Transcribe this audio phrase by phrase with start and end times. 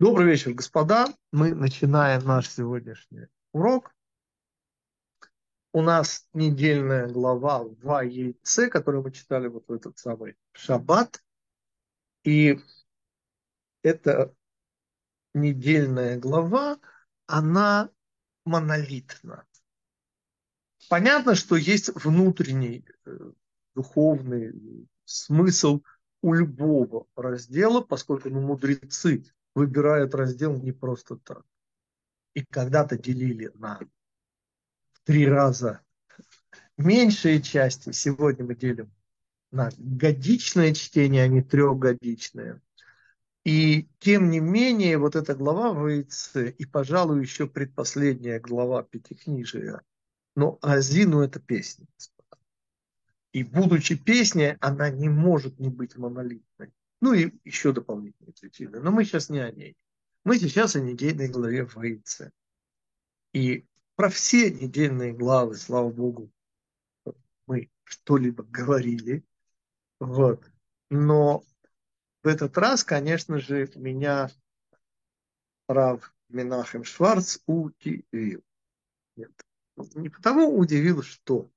[0.00, 1.06] Добрый вечер, господа.
[1.30, 3.94] Мы начинаем наш сегодняшний урок.
[5.72, 11.22] У нас недельная глава в яйце, которую мы читали вот в этот самый шаббат.
[12.24, 12.58] И
[13.82, 14.34] эта
[15.32, 16.80] недельная глава,
[17.26, 17.88] она
[18.44, 19.46] монолитна.
[20.88, 23.16] Понятно, что есть внутренний э,
[23.76, 25.82] духовный смысл
[26.20, 29.24] у любого раздела, поскольку ну, мудрецы
[29.54, 31.44] выбирают раздел не просто так.
[32.34, 33.80] И когда-то делили на
[35.04, 35.80] три раза
[36.76, 37.92] меньшие части.
[37.92, 38.92] Сегодня мы делим
[39.50, 42.60] на годичное чтение, а не трехгодичное.
[43.44, 49.82] И тем не менее, вот эта глава в Ице, и, пожалуй, еще предпоследняя глава Пятикнижия,
[50.34, 51.86] но Азину это песня.
[53.32, 56.42] И будучи песней, она не может не быть монолитной.
[57.04, 58.80] Ну и еще дополнительные причины.
[58.80, 59.76] Но мы сейчас не о ней.
[60.24, 62.30] Мы сейчас о недельной главе в Ице.
[63.34, 66.32] И про все недельные главы, слава Богу,
[67.46, 69.22] мы что-либо говорили.
[70.00, 70.50] Вот.
[70.88, 71.44] Но
[72.22, 74.30] в этот раз, конечно же, меня
[75.68, 78.42] Рав Минахем Шварц удивил.
[79.14, 79.30] Нет,
[79.94, 81.50] не потому удивил, что,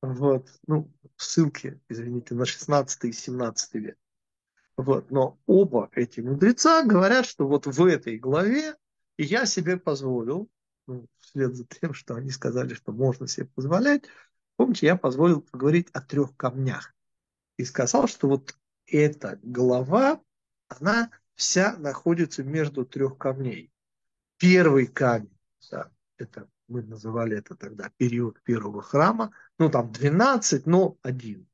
[0.03, 3.99] вот, ну, ссылки, извините, на 16 и 17 век.
[4.77, 8.77] Вот, но оба эти мудреца говорят, что вот в этой главе
[9.17, 10.49] я себе позволил,
[10.87, 14.05] ну, вслед за тем, что они сказали, что можно себе позволять,
[14.56, 16.95] помните, я позволил поговорить о трех камнях.
[17.56, 18.56] И сказал, что вот
[18.87, 20.21] эта глава,
[20.69, 23.72] она вся находится между трех камней.
[24.37, 25.37] Первый камень,
[25.72, 31.49] да, это мы называли это тогда период первого храма, ну там 12, но один.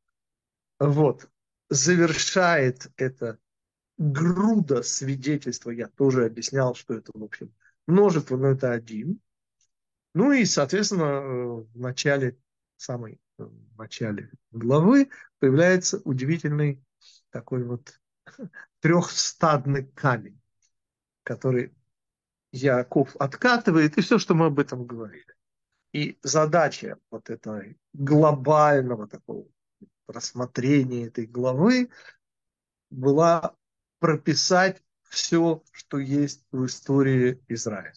[0.79, 1.29] Вот,
[1.69, 3.39] завершает это
[3.97, 7.55] груда свидетельства, я тоже объяснял, что это, в общем,
[7.87, 9.21] множество, но это один.
[10.15, 12.39] Ну и, соответственно, в начале,
[12.77, 16.85] самой э, в начале главы появляется удивительный
[17.31, 18.01] такой вот
[18.81, 20.41] трехстадный камень,
[21.25, 21.75] который
[22.53, 25.34] Яков откатывает, и все, что мы об этом говорили.
[25.95, 27.63] И задача вот этого
[27.93, 29.47] глобального такого
[30.09, 31.89] рассмотрения этой главы
[32.91, 33.55] была
[34.01, 37.95] прописать все, что есть в истории Израиля.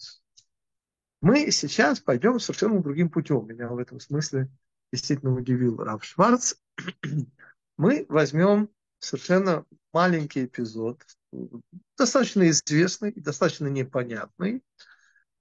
[1.20, 3.48] Мы сейчас пойдем совершенно другим путем.
[3.48, 4.48] Меня в этом смысле
[4.92, 6.54] действительно удивил Раф Шварц.
[7.76, 8.70] Мы возьмем
[9.00, 11.04] совершенно маленький эпизод,
[11.96, 14.62] достаточно известный и достаточно непонятный.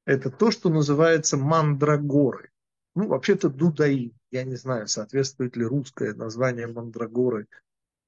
[0.07, 2.50] Это то, что называется мандрагоры.
[2.95, 4.18] Ну, вообще-то дудаим.
[4.31, 7.47] Я не знаю, соответствует ли русское название мандрагоры.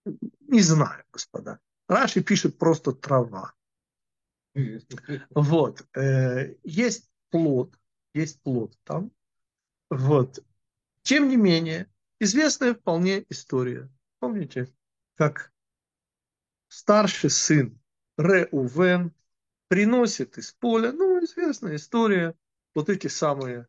[0.05, 1.59] Не знаю, господа.
[1.89, 3.53] Раши пишет просто трава.
[5.31, 5.85] Вот.
[5.93, 7.77] Э, есть плод,
[8.13, 9.11] есть плод там.
[9.89, 10.39] Вот.
[11.01, 13.89] Тем не менее, известная вполне история.
[14.19, 14.73] Помните,
[15.16, 15.51] как
[16.69, 17.77] старший сын
[18.17, 19.13] Реувен
[19.67, 22.35] приносит из поля, ну, известная история,
[22.73, 23.67] вот эти самые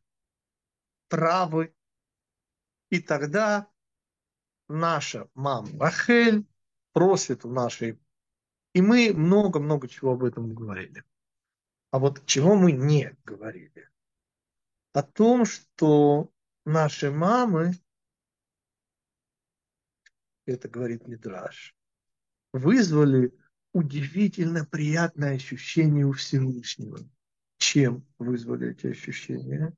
[1.08, 1.74] травы.
[2.90, 3.70] И тогда
[4.68, 6.46] наша мама Рахель
[6.92, 8.00] просит у нашей...
[8.72, 11.04] И мы много-много чего об этом говорили.
[11.90, 13.90] А вот чего мы не говорили?
[14.92, 16.32] О том, что
[16.64, 17.72] наши мамы,
[20.46, 21.74] это говорит Мидраш,
[22.52, 23.36] вызвали
[23.72, 26.98] удивительно приятное ощущение у Всевышнего.
[27.60, 29.74] Чем вызвали эти ощущения?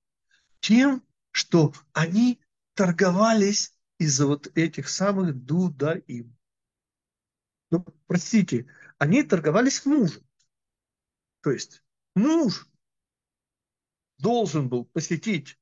[0.60, 2.40] Тем, что они
[2.74, 6.34] торговались из-за вот этих самых дудаим.
[7.72, 10.24] Ну, простите, они торговались мужем.
[11.40, 11.82] То есть
[12.14, 12.68] муж
[14.18, 15.58] должен был посетить,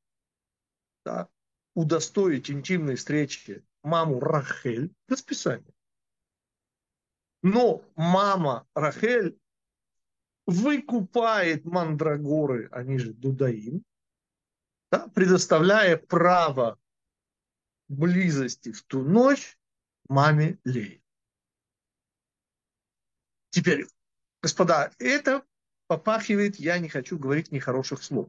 [1.06, 1.30] да,
[1.74, 5.74] удостоить интимной встречи маму Рахель в расписании.
[7.42, 9.39] Но мама Рахель
[10.46, 13.84] выкупает мандрагоры, они же дудаим,
[14.90, 16.78] да, предоставляя право
[17.88, 19.58] близости в ту ночь
[20.08, 21.02] маме Лей.
[23.50, 23.86] Теперь
[24.42, 25.44] Господа, это
[25.86, 28.28] попахивает, я не хочу говорить нехороших слов.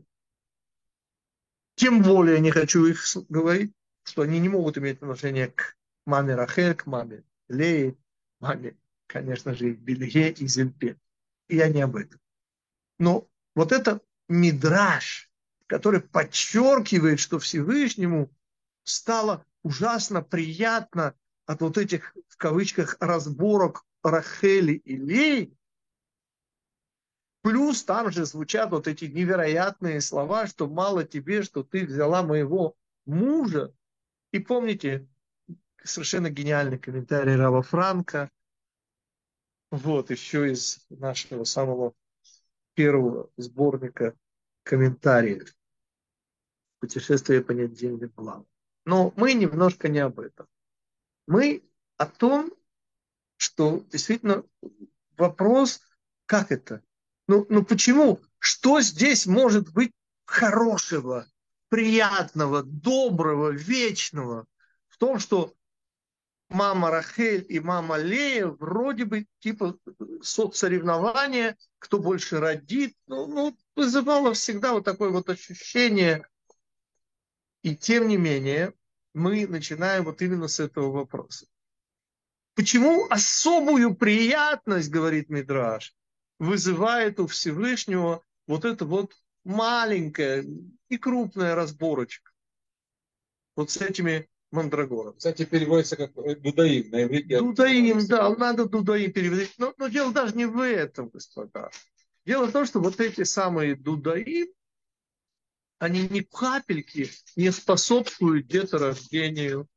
[1.76, 3.74] Тем более не хочу их говорить,
[4.04, 7.98] что они не могут иметь отношение к маме Рахель, к маме Леи,
[8.40, 10.98] маме, конечно же, Бельге и Зельпе.
[11.52, 12.20] Я не об этом.
[12.98, 15.30] Но вот это мидраж,
[15.68, 18.32] который подчеркивает, что Всевышнему
[18.84, 21.14] стало ужасно приятно
[21.46, 25.54] от вот этих, в кавычках, разборок Рахели и Лей,
[27.42, 32.76] Плюс там же звучат вот эти невероятные слова, что мало тебе, что ты взяла моего
[33.08, 33.74] мужа.
[34.32, 35.08] И помните,
[35.84, 38.30] совершенно гениальный комментарий Рава Франка,
[39.72, 41.94] вот еще из нашего самого
[42.74, 44.16] первого сборника
[44.64, 45.56] комментариев
[46.80, 48.46] «Путешествие по недельным планам».
[48.86, 50.48] Но мы немножко не об этом.
[51.28, 51.64] Мы
[51.98, 52.52] о том,
[53.38, 54.44] что действительно
[55.18, 55.82] вопрос,
[56.26, 56.84] как это?
[57.28, 58.20] Ну, ну почему?
[58.40, 59.94] Что здесь может быть
[60.26, 61.28] хорошего,
[61.70, 64.46] приятного, доброго, вечного
[64.88, 65.54] в том, что
[66.52, 69.78] мама Рахель и мама Лея вроде бы типа
[70.22, 76.28] соцсоревнования, кто больше родит, ну, ну, вызывало всегда вот такое вот ощущение.
[77.64, 78.74] И тем не менее,
[79.14, 81.48] мы начинаем вот именно с этого вопроса.
[82.54, 85.96] Почему особую приятность, говорит Мидраш,
[86.38, 89.14] вызывает у Всевышнего вот это вот
[89.44, 90.46] маленькая
[90.90, 92.32] и крупная разборочка.
[93.56, 95.18] Вот с этими мандрагорами.
[95.18, 97.40] Кстати, переводится как дудаим на иврите.
[97.40, 99.54] Дудаим, да, надо дудаим переводить.
[99.58, 101.70] Но, но дело даже не в этом, господа.
[102.26, 104.48] Дело в том, что вот эти самые дудаим,
[105.80, 109.68] они ни капельки не способствуют деторождению.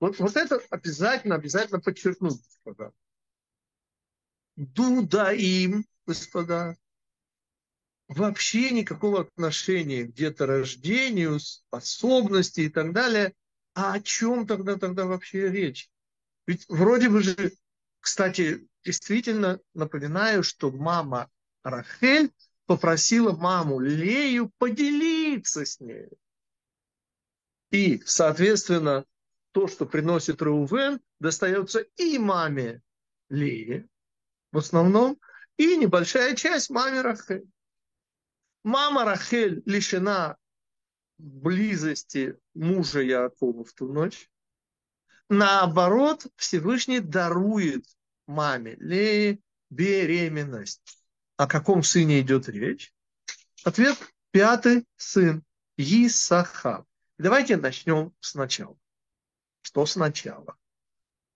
[0.00, 2.92] Вот, вот это обязательно, обязательно подчеркнуть, господа
[4.56, 6.76] дудаим, господа,
[8.08, 13.34] вообще никакого отношения к деторождению, способности и так далее.
[13.74, 15.90] А о чем тогда тогда вообще речь?
[16.46, 17.52] Ведь вроде бы же,
[18.00, 21.30] кстати, действительно напоминаю, что мама
[21.62, 22.30] Рахель
[22.66, 26.08] попросила маму Лею поделиться с ней.
[27.70, 29.04] И, соответственно,
[29.52, 32.82] то, что приносит Реувен, достается и маме
[33.28, 33.88] Лее,
[34.52, 35.18] в основном,
[35.56, 37.46] и небольшая часть маме Рахель.
[38.64, 40.38] Мама Рахель лишена
[41.18, 44.30] близости мужа Якова в ту ночь.
[45.28, 47.84] Наоборот, Всевышний дарует
[48.26, 50.98] маме Леи беременность.
[51.36, 52.94] О каком сыне идет речь?
[53.64, 53.98] Ответ–
[54.30, 55.42] пятый сын
[55.76, 56.86] Исаха.
[57.18, 58.78] Давайте начнем сначала.
[59.62, 60.56] Что сначала?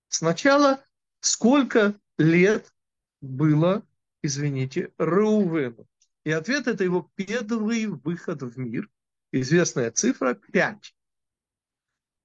[0.08, 0.82] Сначала
[1.20, 2.72] сколько лет
[3.20, 3.86] было,
[4.22, 5.88] извините, Реувену.
[6.28, 8.90] И ответ– это его первый выход в мир.
[9.32, 10.94] Известная цифра– 5.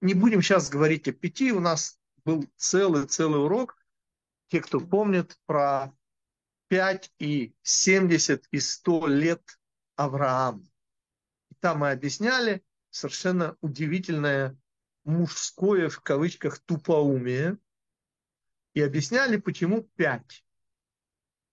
[0.01, 3.77] Не будем сейчас говорить о пяти, у нас был целый-целый урок.
[4.49, 5.95] Те, кто помнит про
[6.67, 9.59] 5 и 70 и 100 лет
[9.95, 10.67] Авраама.
[11.49, 14.57] И там мы объясняли совершенно удивительное
[15.05, 17.57] мужское, в кавычках, тупоумие.
[18.73, 20.43] И объясняли, почему 5.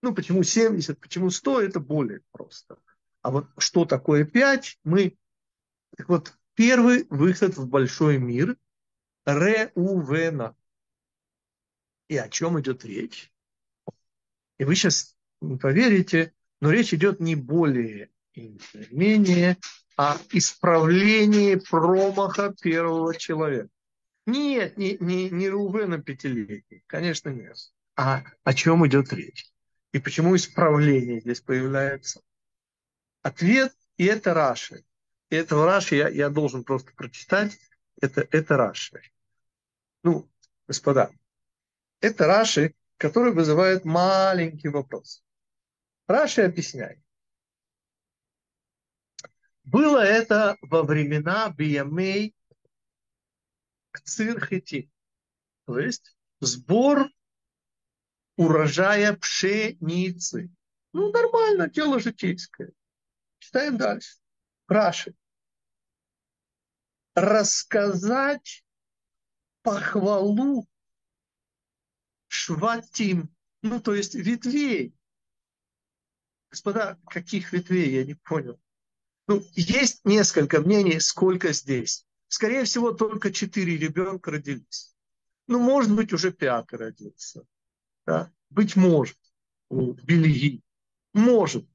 [0.01, 2.77] Ну, почему 70, почему 100, это более просто.
[3.21, 5.17] А вот что такое 5, мы...
[5.95, 8.57] Так вот, первый выход в большой мир–
[9.25, 10.55] Реувена.
[12.07, 13.31] И о чем идет речь?
[14.57, 18.59] И вы сейчас не поверите, но речь идет не более и не
[18.91, 19.57] менее
[19.97, 23.69] о исправлении промаха первого человека.
[24.25, 27.57] Нет, не, не, не Рувена пятилетний, конечно нет.
[27.95, 29.51] А о чем идет речь?
[29.91, 32.21] И почему исправление здесь появляется?
[33.21, 34.85] Ответ, и это Раши.
[35.29, 37.57] И этого Раши я, я должен просто прочитать.
[38.01, 39.01] Это, это Раши.
[40.03, 40.29] Ну,
[40.67, 41.11] господа,
[41.99, 45.23] это Раши, который вызывает маленький вопрос.
[46.07, 46.99] Раши объясняет.
[49.63, 52.35] Было это во времена Биямей
[53.91, 54.89] Кцирхити.
[55.65, 57.09] То есть сбор
[58.41, 60.49] урожая пшеницы.
[60.93, 62.71] Ну, нормально, дело житейское.
[63.37, 64.17] Читаем дальше.
[64.67, 65.13] Раши.
[67.13, 68.65] Рассказать
[69.61, 70.67] похвалу
[72.27, 73.29] шватим,
[73.61, 74.95] ну, то есть ветвей.
[76.49, 78.59] Господа, каких ветвей, я не понял.
[79.27, 82.07] Ну, есть несколько мнений, сколько здесь.
[82.27, 84.95] Скорее всего, только четыре ребенка родились.
[85.47, 87.45] Ну, может быть, уже пятый родился.
[88.11, 88.29] Да?
[88.49, 89.17] Быть может.
[89.69, 90.61] у Бельги.
[91.13, 91.65] Может.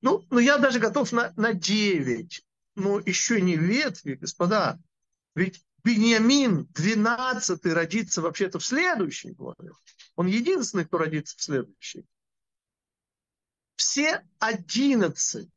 [0.00, 2.44] Ну, ну я даже готов на, на 9.
[2.74, 4.80] Но еще не ветви, господа.
[5.36, 9.70] Ведь Бениамин 12 родится вообще-то в следующей главе.
[10.16, 12.04] Он единственный, кто родится в следующей.
[13.76, 15.48] Все 11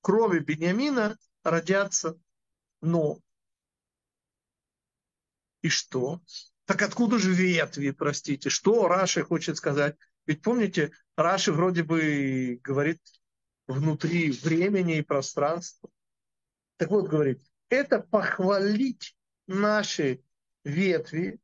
[0.00, 2.18] крови Бениамина родятся
[2.80, 3.20] но.
[5.62, 6.20] И что?
[6.66, 8.48] Так откуда же ветви, простите?
[8.48, 9.96] Что Раши хочет сказать?
[10.26, 13.00] Ведь помните, Раши вроде бы говорит
[13.66, 15.90] внутри времени и пространства.
[16.76, 19.16] Так вот, говорит, это похвалить
[19.46, 20.22] наши
[20.64, 21.38] ветви,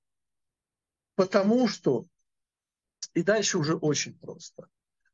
[1.15, 2.07] потому что,
[3.15, 4.69] и дальше уже очень просто.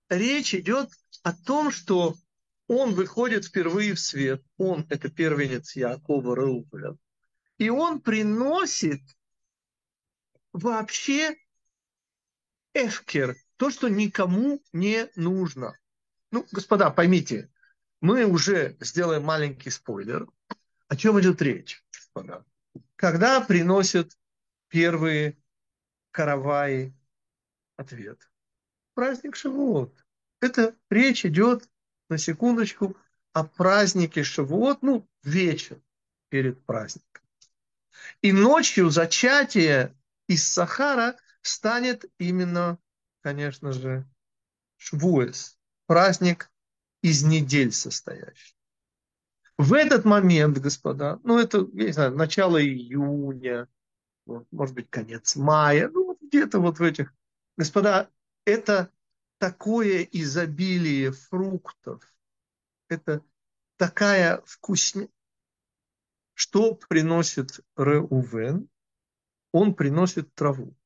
[0.09, 0.91] Речь идет
[1.25, 2.15] о том, что
[2.69, 4.43] он выходит впервые в свет.
[4.57, 6.99] Он– это первенец Якова Реувен.
[7.59, 9.01] И он приносит
[10.57, 11.37] вообще
[12.73, 15.79] эфкер, то, что никому не нужно.
[16.31, 17.51] Ну, господа, поймите,
[18.01, 20.27] мы уже сделаем маленький спойлер.
[20.89, 22.45] О чем идет речь, господа?
[22.97, 24.17] Когда приносят
[24.69, 25.37] первые
[26.11, 26.95] караваи
[27.77, 28.31] ответ?
[28.95, 30.07] Праздник Шавуот.
[30.41, 31.69] Это речь идет,
[32.09, 32.97] на секундочку,
[33.33, 35.81] о празднике Шавуот, ну, вечер
[36.31, 37.25] перед праздником.
[38.23, 39.95] И ночью зачатие
[40.27, 42.79] из Сахара станет именно,
[43.21, 44.09] конечно же,
[44.77, 46.51] Швуэс, праздник
[47.03, 48.57] из недель состоящий.
[49.59, 53.69] В этот момент, господа, ну это, я не знаю, начало июня,
[54.27, 57.15] вот, может быть, конец мая, ну вот где-то вот в этих,
[57.57, 58.11] господа,
[58.45, 58.91] это
[59.39, 62.03] такое изобилие фруктов,
[62.89, 63.23] это
[63.77, 65.09] такая вкусня.
[66.35, 68.69] Что приносит Реувен?
[69.59, 70.77] Он приносит траву.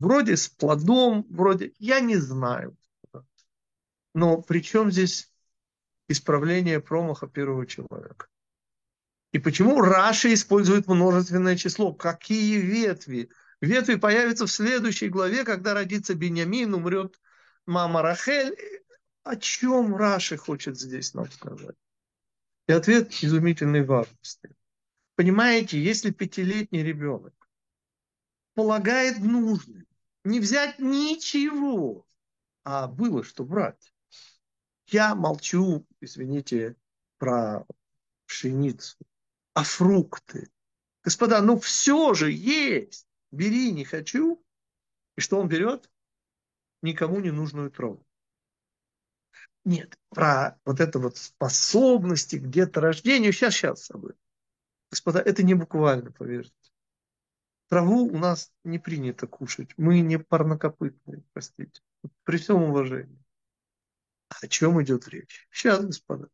[0.00, 2.76] Вроде с плодом, вроде, я не знаю.
[4.14, 5.32] Но при чем здесь
[6.08, 8.26] исправление промаха первого человека?
[9.30, 11.94] И почему Раши использует множественное число?
[11.94, 13.30] Какие ветви?
[13.60, 17.20] Ветви появятся в следующей главе, когда родится Беньямин, умрет
[17.64, 18.56] мама Рахель.
[19.22, 21.76] О чем Раши хочет здесь нам сказать?
[22.66, 24.50] И ответ изумительной важности.
[25.14, 27.35] Понимаете, если пятилетний ребенок
[28.56, 29.86] полагает нужным
[30.26, 32.04] не взять ничего,
[32.64, 33.94] а было что брать,
[34.88, 36.76] я молчу, извините,
[37.18, 37.64] про
[38.26, 38.96] пшеницу,
[39.54, 40.50] а фрукты.
[41.04, 43.06] Господа, ну все же есть.
[43.30, 44.44] Бери, не хочу.
[45.16, 45.90] И что он берет?
[46.82, 48.04] Никому не нужную траву.
[49.64, 54.20] Нет, про вот это вот способности где-то рождению, сейчас, сейчас об этом.
[54.90, 56.52] Господа, это не буквально, поверьте.
[57.68, 59.70] Траву у нас не принято кушать.
[59.76, 61.80] Мы не парнокопытные, простите.
[62.24, 63.22] При всем уважении.
[64.40, 65.48] О чем идет речь?
[65.50, 66.28] Сейчас, господа.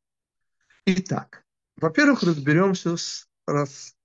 [0.85, 1.45] Итак,
[1.77, 3.97] во-первых, разберемся с, раз,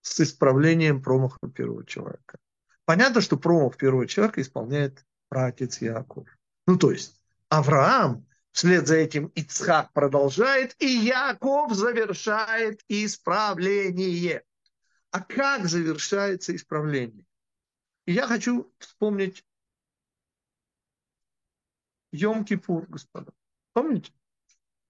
[0.00, 2.38] с исправлением промаха первого человека.
[2.84, 6.26] Понятно, что промах первого человека исполняет праотец Яков.
[6.66, 14.42] Ну, то есть, Авраам, вслед за этим Ицхак продолжает, и Яков завершает исправление.
[15.10, 17.26] А как завершается исправление?
[18.06, 19.44] И я хочу вспомнить
[22.12, 23.32] Йом-Кипур, господа.
[23.72, 24.12] Помните?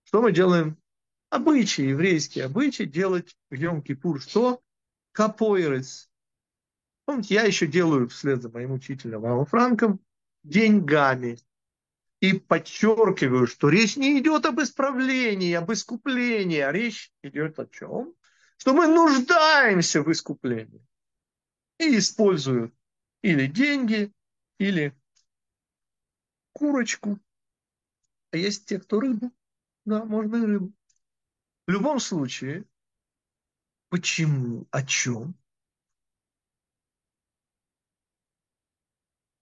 [0.04, 0.76] Что мы делаем?
[1.30, 4.62] Обычаи, еврейские обычаи делать в Йом-Кипур что?
[5.12, 6.10] Капоирец.
[7.04, 10.00] Помните, я еще делаю вслед за моим учителем Авом Франком
[10.42, 11.38] деньгами.
[12.20, 18.14] И подчеркиваю, что речь не идет об исправлении, об искуплении, а речь идет о чем?
[18.60, 20.86] Что мы нуждаемся в искуплении.
[21.78, 22.74] И используют
[23.22, 24.12] или деньги,
[24.58, 24.94] или
[26.52, 27.18] курочку.
[28.32, 29.32] А есть те, кто рыбу.
[29.86, 30.74] Да, можно и рыбу.
[31.66, 32.66] В любом случае,
[33.88, 35.34] почему, о чем?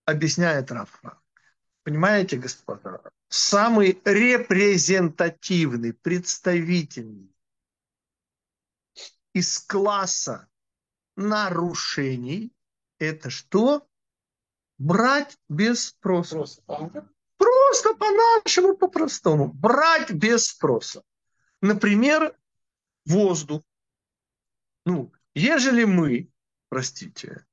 [0.04, 1.20] Объясняет Рафа.
[1.82, 7.34] Понимаете, господа, самый репрезентативный, представительный
[9.38, 10.48] из класса
[11.16, 12.52] нарушений–
[12.98, 13.86] это что?
[14.78, 16.34] Брать без спроса.
[16.34, 19.52] Просто, Просто по-нашему, по-простому.
[19.52, 21.02] Брать без спроса.
[21.60, 22.36] Например,
[23.06, 23.62] воздух.
[24.84, 26.30] Ну, ежели мы,
[26.68, 27.46] простите,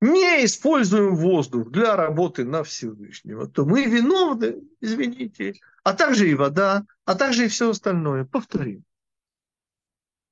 [0.00, 5.54] не используем воздух для работы на Всевышнего, то мы виновны, извините,
[5.84, 8.24] а также и вода, а также и все остальное.
[8.24, 8.84] Повторим.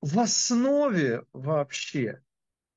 [0.01, 2.23] В основе вообще,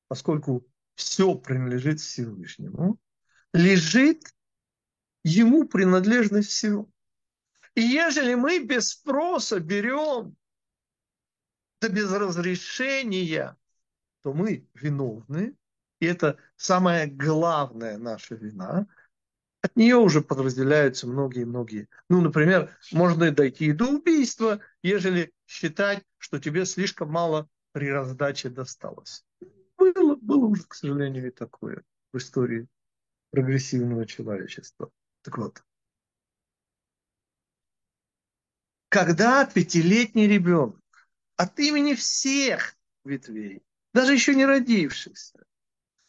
[0.07, 2.99] поскольку все принадлежит Всевышнему,
[3.53, 4.33] лежит
[5.23, 6.89] ему принадлежность всего.
[7.75, 10.35] И ежели мы без спроса берем,
[11.81, 13.57] да без разрешения,
[14.21, 15.55] то мы виновны,
[15.99, 18.87] и это самая главная наша вина.
[19.61, 21.87] От нее уже подразделяются многие-многие.
[22.09, 28.49] Ну, например, можно дойти и до убийства, ежели считать, что тебе слишком мало при раздаче
[28.49, 29.23] досталось.
[29.77, 32.67] Было, было уже, к сожалению, и такое в истории
[33.29, 34.91] прогрессивного человечества.
[35.21, 35.63] Так вот,
[38.89, 40.79] когда пятилетний ребенок
[41.35, 45.45] от имени всех ветвей, даже еще не родившихся,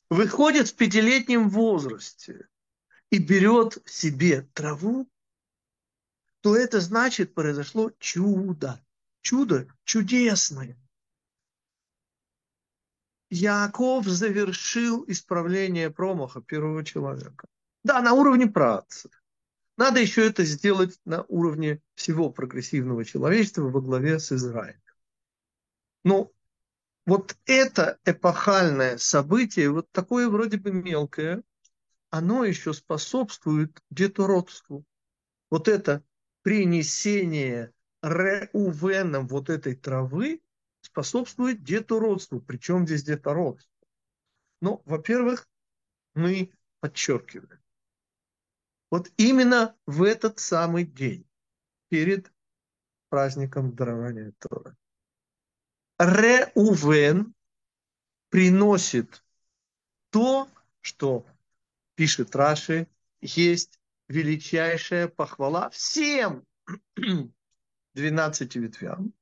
[0.08, 2.48] выходит в пятилетнем возрасте
[3.10, 5.08] и берет себе траву,
[6.40, 8.84] то это значит произошло чудо.
[9.24, 10.76] Чудо чудесное.
[13.30, 17.48] Яков завершил исправление промаха первого человека.
[17.84, 19.08] Да, на уровне працы.
[19.78, 24.82] Надо еще это сделать на уровне всего прогрессивного человечества во главе с Израилем.
[26.04, 26.30] Но
[27.06, 31.42] вот это эпохальное событие, вот такое вроде бы мелкое,
[32.10, 34.84] оно еще способствует детородству.
[35.48, 36.04] Вот это
[36.42, 37.72] принесение
[38.04, 40.42] Реувеном вот этой травы
[40.82, 42.38] способствует детородству.
[42.40, 43.72] Причем здесь детородство?
[44.60, 45.48] Ну, во-первых,
[46.14, 47.60] мы подчеркиваем.
[48.90, 51.26] Вот именно в этот самый день,
[51.88, 52.30] перед
[53.08, 54.76] праздником дарования Тора,
[55.98, 57.34] Реувен
[58.28, 59.24] приносит
[60.10, 60.48] то,
[60.82, 61.26] что,
[61.94, 62.86] пишет Раши,
[63.22, 66.46] есть величайшая похвала всем
[67.94, 69.12] 12 ветвям,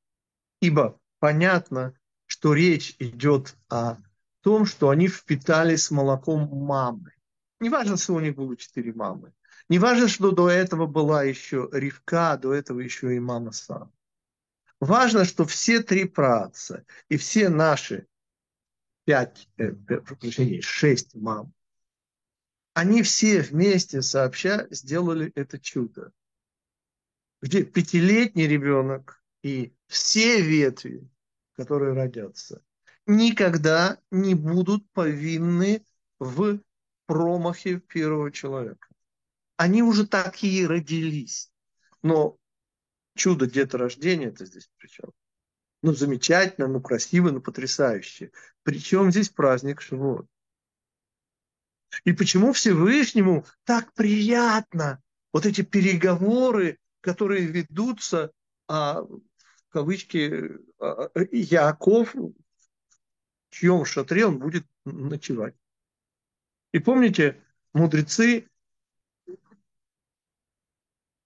[0.60, 1.94] ибо понятно,
[2.26, 3.96] что речь идет о
[4.42, 7.12] том, что они впитали с молоком мамы.
[7.60, 9.32] Не важно, что у них было четыре мамы.
[9.68, 13.92] Не важно, что до этого была еще Ривка, до этого еще и мама сам.
[14.80, 18.08] Важно, что все три праца и все наши
[19.04, 21.52] пять, э, прощения, шесть мам,
[22.74, 26.12] они все вместе сообща сделали это чудо.
[27.42, 31.08] Где пятилетний ребенок и все ветви,
[31.54, 32.62] которые родятся,
[33.04, 35.84] никогда не будут повинны
[36.20, 36.60] в
[37.06, 38.88] промахе первого человека.
[39.56, 41.50] Они уже такие родились.
[42.02, 42.38] Но
[43.16, 45.10] чудо деторождения это здесь причем.
[45.82, 48.30] Ну, замечательно, ну, красиво, ну, потрясающе.
[48.62, 50.28] Причем здесь праздник Шивот.
[52.04, 55.02] И почему Всевышнему так приятно
[55.32, 58.32] вот эти переговоры, которые ведутся,
[58.68, 59.20] а, в
[59.68, 62.32] кавычки, а, Яков, в
[63.50, 65.54] чьем шатре он будет ночевать.
[66.72, 67.42] И помните,
[67.74, 68.48] мудрецы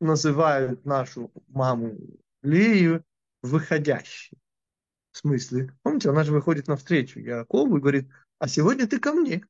[0.01, 1.97] называют нашу маму
[2.43, 3.05] Лею
[3.43, 4.39] выходящей.
[5.12, 5.73] В смысле?
[5.83, 9.47] Помните, она же выходит навстречу Якову и говорит, а сегодня ты ко мне.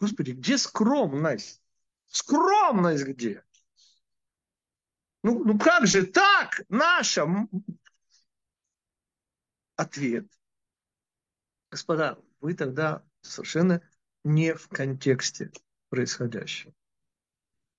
[0.00, 1.62] Господи, где скромность?
[2.08, 3.44] Скромность где?
[5.24, 6.62] Ну, ну как же так?
[6.68, 7.26] Наша
[9.74, 10.26] ответ.
[11.72, 13.82] Господа, вы тогда совершенно
[14.22, 15.50] не в контексте
[15.88, 16.72] происходящего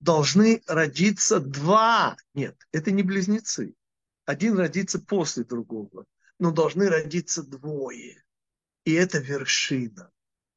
[0.06, 2.16] должны родиться два.
[2.34, 3.74] Нет, это не близнецы.
[4.26, 6.06] Один родится после другого.
[6.40, 8.24] Но должны родиться двое.
[8.84, 10.12] И это вершина.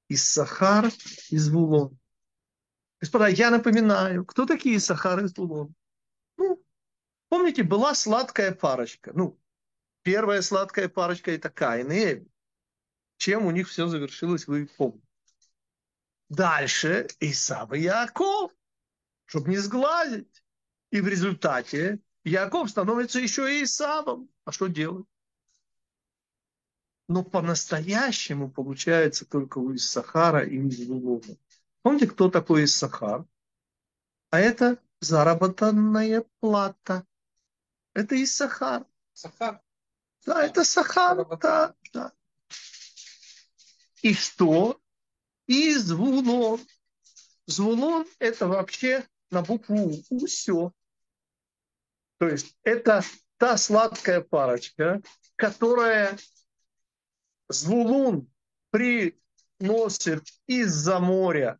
[0.08, 0.90] Из Сахар,
[1.30, 1.98] из Вулон.
[3.00, 5.74] Господа, я напоминаю, кто такие Сахар и Вулон?
[7.28, 9.12] Помните, была сладкая парочка.
[9.14, 9.38] Ну,
[10.02, 12.28] первая сладкая парочка это Каин и Эви.
[13.16, 15.06] Чем у них все завершилось, вы помните.
[16.28, 18.52] Дальше Исав и Яков
[19.28, 20.42] чтобы не сглазить.
[20.90, 24.28] И в результате Яков становится еще и Исавом.
[24.44, 25.06] А что делать?
[27.08, 31.36] Но по-настоящему получается только у Иссахара и из Вулона.
[31.82, 33.26] Помните, кто такой Иссахар?
[34.30, 37.06] А это заработанная плата.
[37.98, 38.86] Это Иссахар.
[39.12, 39.60] Сахар.
[40.24, 41.26] Да, это Сахар.
[41.38, 42.12] Да, да.
[44.02, 44.80] И что?
[45.48, 46.60] И Звулон.
[47.46, 50.72] Звулон– это вообще на букву У, все.
[52.18, 53.02] То есть это
[53.36, 55.02] та сладкая парочка,
[55.34, 56.16] которая
[57.48, 58.32] Звулун
[58.70, 61.58] приносит из-за моря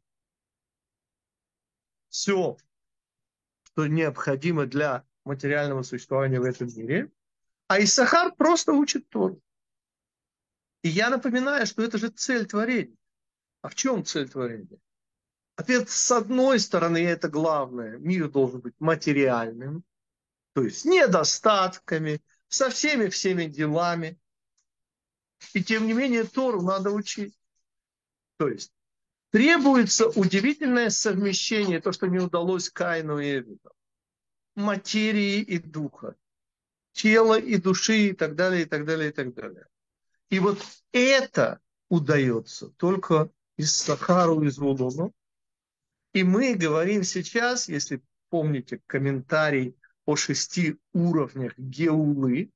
[2.10, 2.56] все,
[3.64, 7.10] что необходимо для материального существования в этом мире,
[7.68, 9.40] а Исахар просто учит Тору.
[10.82, 12.96] И я напоминаю, что это же цель творения.
[13.62, 14.78] А в чем цель творения?
[15.56, 19.84] Ответ, с одной стороны, это главное, мир должен быть материальным,
[20.54, 24.18] то есть недостатками, со всеми-всеми делами.
[25.52, 27.38] И тем не менее Тору надо учить.
[28.38, 28.72] То есть
[29.30, 33.70] требуется удивительное совмещение, то, что не удалось Каину и Эвиду,
[34.58, 36.16] материи и духа,
[36.92, 39.66] тела и души и так далее, и так далее, и так далее.
[40.30, 40.58] И вот
[40.92, 45.14] это удается только из Сахару, из Вулуну.
[46.12, 52.50] И мы говорим сейчас, если помните комментарий о шести уровнях Геулы,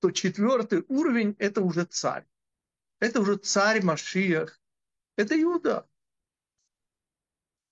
[0.00, 2.26] то четвертый уровень– это уже царь.
[2.98, 4.60] Это уже царь Машиях.
[5.16, 5.88] Это Иуда.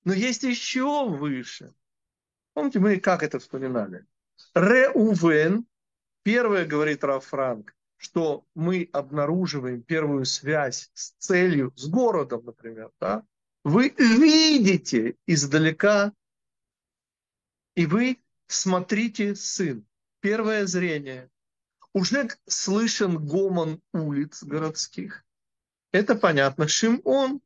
[0.05, 1.75] Но есть еще выше.
[2.55, 4.07] Помните, мы как это вспоминали?
[4.55, 5.67] Реувен,
[6.23, 13.25] первое говорит Раф Франк, что мы обнаруживаем первую связь с целью, с городом, например, да?
[13.65, 16.13] вы видите издалека,
[17.75, 19.85] и вы смотрите сын.
[20.21, 21.31] Первое зрение.
[21.93, 25.25] Уже слышен гомон улиц городских.
[25.93, 26.69] Это понятно.
[26.69, 27.41] Шимон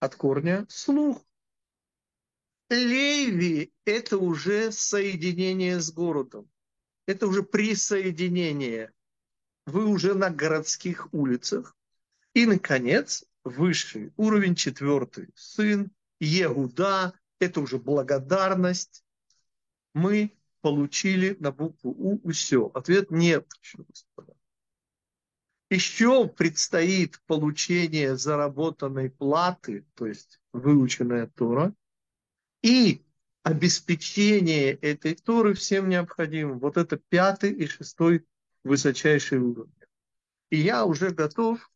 [0.00, 1.22] от корня слух.
[2.74, 6.50] Леви– это уже соединение с городом.
[7.06, 8.92] Это уже присоединение
[9.66, 11.76] вы уже на городских улицах.
[12.34, 19.04] И, наконец, высший уровень, четвертый, сын, Егуда, это уже благодарность.
[19.94, 21.90] Мы получили на букву
[22.22, 22.70] У все.
[22.74, 24.34] Ответ нет, господа.
[25.70, 31.74] Еще предстоит получение заработанной платы, то есть выученная Тора,
[32.64, 33.04] и
[33.42, 36.58] обеспечение этой Торы всем необходимым.
[36.58, 38.26] Вот это пятый и шестой
[38.64, 39.70] высочайший уровень.
[40.48, 41.70] И я уже готов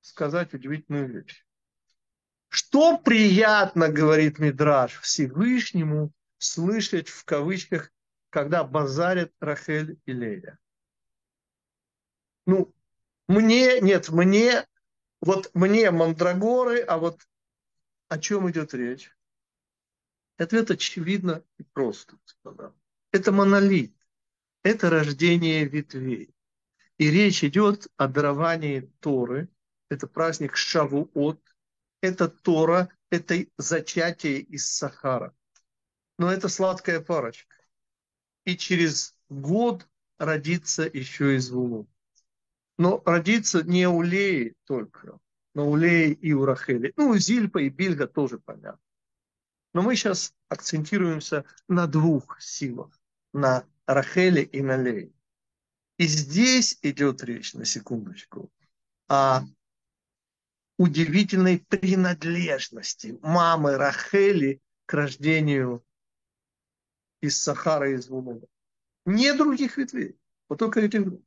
[0.00, 1.44] сказать удивительную вещь.
[2.48, 7.92] Что приятно, говорит Мидраш, Всевышнему слышать в кавычках,
[8.30, 10.58] когда базарят Рахель и Лея.
[12.46, 12.74] Ну,
[13.28, 14.66] мне, нет, мне,
[15.20, 17.20] вот мне мандрагоры, а вот
[18.08, 19.13] о чем идет речь?
[20.36, 22.74] Ответ очевидно и просто, господа.
[23.12, 23.94] Это монолит
[24.64, 26.34] это рождение ветвей.
[26.96, 29.48] И речь идет о даровании Торы.
[29.90, 31.40] Это праздник Шавуот.
[32.00, 35.34] Это Тора, это зачатие из Сахара.
[36.18, 37.54] Но это сладкая парочка.
[38.44, 39.86] И через год
[40.18, 41.88] родится еще из Вулу.
[42.78, 45.18] Но родится не у Леи только,
[45.54, 46.92] но у Леи и у Рахели.
[46.96, 48.83] Ну, у Зильпа и Бильга тоже понятно.
[49.74, 52.98] Но мы сейчас акцентируемся на двух силах.
[53.32, 55.12] На Рахели и Налей.
[55.98, 58.50] И здесь идет речь, на секундочку,
[59.08, 59.42] о
[60.78, 65.84] удивительной принадлежности мамы Рахели к рождению
[67.20, 68.46] из Сахара из Вулуна.
[69.06, 70.16] Не других ветвей,
[70.48, 71.20] вот только этих двух.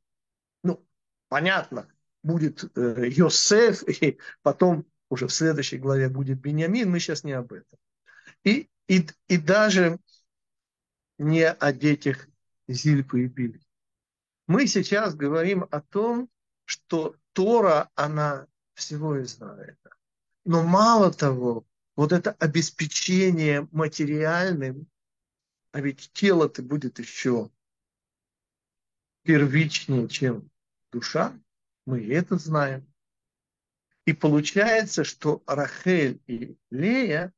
[0.64, 0.86] Ну,
[1.28, 1.88] понятно,
[2.22, 7.52] будет э, Йосеф, и потом уже в следующей главе будет Бениамин, мы сейчас не об
[7.52, 7.78] этом.
[8.44, 9.98] И, и, и даже
[11.18, 12.28] не о детях
[12.68, 13.60] Зильпы и Били.
[14.46, 16.30] Мы сейчас говорим о том,
[16.64, 19.78] что Тора, она всего и знает.
[20.44, 24.86] Но мало того, вот это обеспечение материальным,
[25.72, 27.50] а ведь тело-то будет еще
[29.22, 30.50] первичнее, чем
[30.90, 31.38] душа,
[31.84, 32.86] мы это знаем.
[34.06, 37.34] И получается, что Рахель и Лея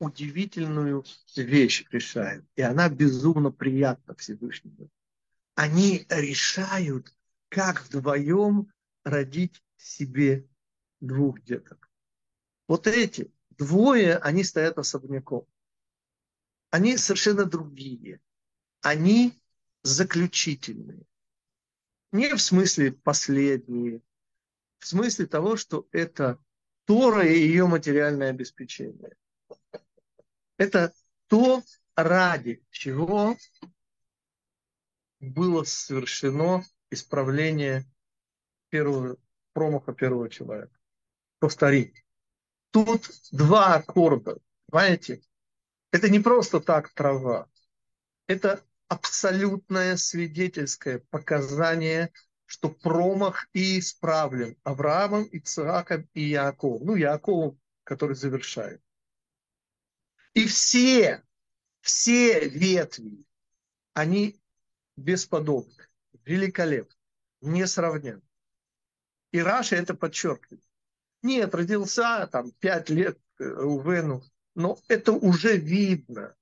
[0.00, 1.04] удивительную
[1.36, 2.44] вещь решают.
[2.56, 4.90] И она безумно приятна Всевышнему.
[5.54, 7.14] Они решают,
[7.48, 8.72] как вдвоем
[9.04, 10.48] родить себе
[11.00, 11.90] двух деток.
[12.66, 15.46] Вот эти двое, они стоят особняком.
[16.70, 18.20] Они совершенно другие.
[18.80, 19.34] Они
[19.82, 21.04] заключительные.
[22.12, 24.00] Не в смысле последние,
[24.78, 26.38] в смысле того, что это
[26.86, 29.14] Тора и ее материальное обеспечение.
[30.60, 30.92] Это
[31.28, 31.62] то,
[31.96, 33.34] ради чего
[35.20, 37.86] было совершено исправление
[38.68, 39.16] первого,
[39.54, 40.78] промаха первого человека.
[41.38, 42.04] Повторить.
[42.72, 45.22] Тут два аккорда, понимаете?
[45.92, 47.48] Это не просто так трава.
[48.26, 52.12] Это абсолютное свидетельское показание,
[52.44, 56.84] что промах и исправлен Авраамом, Ицхаком и Яковом.
[56.84, 58.82] Ну, Яковом, который завершает.
[60.34, 61.24] И все,
[61.80, 63.24] все ветви,
[63.94, 64.40] они
[64.96, 65.88] бесподобны,
[66.24, 66.96] великолепны,
[67.40, 68.22] несравненны.
[69.32, 70.62] И Раша это подчеркивает.
[71.22, 74.22] Нет, родился там пять лет Рувену,
[74.54, 76.34] но это уже видно.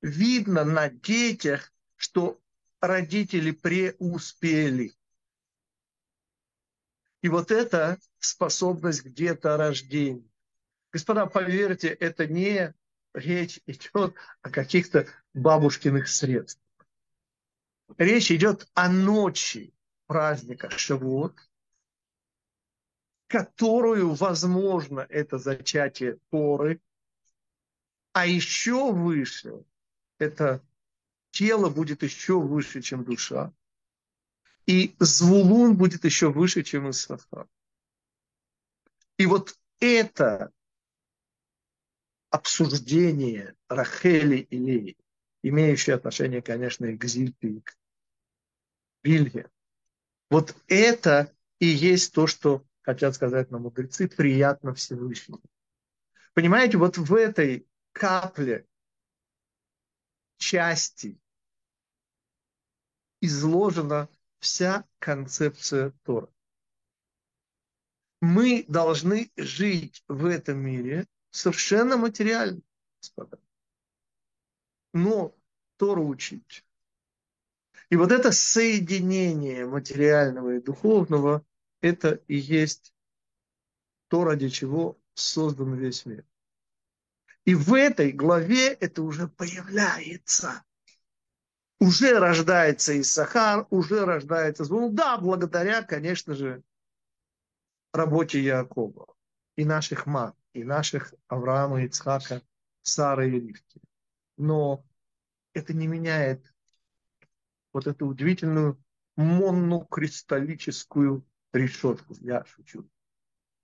[0.00, 2.40] Видно на детях, что
[2.80, 4.94] родители преуспели.
[7.22, 10.28] И вот это способность к деторождению.
[10.90, 12.74] Господа, поверьте, это не
[13.14, 16.86] речь идет о каких-то бабушкиных средствах.
[17.98, 19.74] Речь идет о ночи
[20.06, 21.36] праздника Шавуот,
[23.26, 26.80] которую, возможно, это зачатие Торы,
[28.12, 29.64] а еще выше,
[30.18, 30.62] это
[31.30, 33.52] тело будет еще выше, чем душа,
[34.66, 37.48] и Звулун будет еще выше, чем Исафар.
[39.16, 40.52] И вот это
[42.32, 44.96] обсуждение Рахели и Леи,
[45.42, 47.76] имеющее отношение, конечно, к Зильпе, и к
[49.02, 49.50] Вильге,
[50.30, 55.42] вот это и есть то, что хотят сказать нам мудрецы, приятно Всевышнему.
[56.32, 58.66] Понимаете, вот в этой капле
[60.38, 61.20] части
[63.20, 66.32] изложена вся концепция Тора.
[68.22, 72.60] Мы должны жить в этом мире совершенно материально,
[73.00, 73.40] господа.
[74.92, 75.34] Но
[75.76, 76.64] Тору учить.
[77.90, 81.44] И вот это соединение материального и духовного,
[81.80, 82.94] это и есть
[84.06, 86.24] то, ради чего создан весь мир.
[87.44, 90.64] И в этой главе это уже появляется
[91.82, 94.94] уже рождается Исахар, уже рождается Звон.
[94.94, 96.62] Да, благодаря, конечно же,
[97.92, 99.12] работе Якова
[99.56, 102.42] и наших мам, и наших Авраама, Ицхака,
[102.82, 103.80] Сары и Ривки.
[104.36, 104.84] Но
[105.52, 106.52] это не меняет
[107.72, 108.82] вот эту удивительную
[109.16, 112.14] монокристаллическую решетку.
[112.20, 112.88] Я шучу.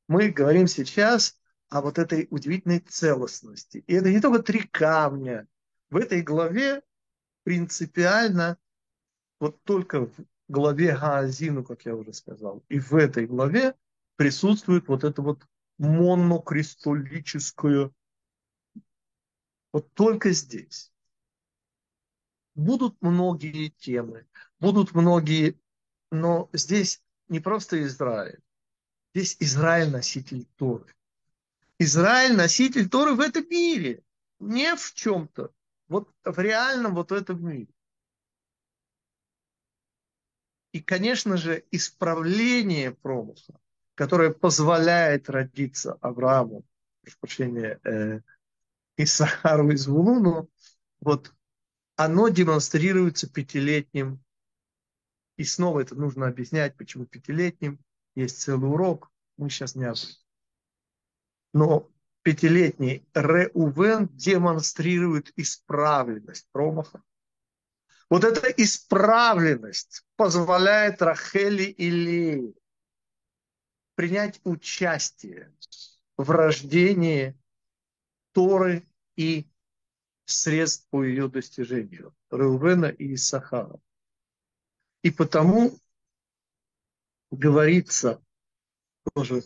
[0.06, 3.84] Мы говорим сейчас о вот этой удивительной целостности.
[3.86, 5.46] И это не только три камня.
[5.90, 6.82] В этой главе
[7.44, 8.58] принципиально
[9.40, 10.12] вот только в
[10.48, 13.74] главе Гаазину, как я уже сказал, и в этой главе
[14.16, 15.46] присутствует вот это вот
[15.78, 17.90] монокристаллическое,
[19.72, 20.92] вот только здесь.
[22.54, 24.26] Будут многие темы,
[24.58, 25.58] будут многие,
[26.10, 28.42] но здесь не просто Израиль,
[29.14, 30.94] здесь Израиль носитель Торы.
[31.78, 34.02] Израиль носитель Торы в этом мире,
[34.40, 35.54] не в чем-то,
[35.86, 37.72] вот в реальном вот этом мире.
[40.72, 43.60] И, конечно же, исправление промысла,
[43.98, 46.64] которое позволяет родиться Аврааму,
[47.02, 48.20] прошу прощения, э,
[48.96, 50.48] Исахару из Вулуну,
[51.00, 51.34] вот
[51.96, 54.22] оно демонстрируется пятилетним.
[55.36, 57.80] И снова это нужно объяснять, почему пятилетним.
[58.14, 60.14] Есть целый урок, мы сейчас не об этом.
[61.52, 61.90] Но
[62.22, 67.02] пятилетний Реувен демонстрирует исправленность промаха.
[68.08, 72.54] Вот эта исправленность позволяет Рахели и Лее
[73.98, 75.52] принять участие
[76.16, 77.36] в рождении
[78.30, 79.50] Торы и
[80.24, 83.80] средств по ее достижению Реувена и Исахара.
[85.02, 85.76] И потому
[87.32, 88.24] говорится
[89.14, 89.42] тоже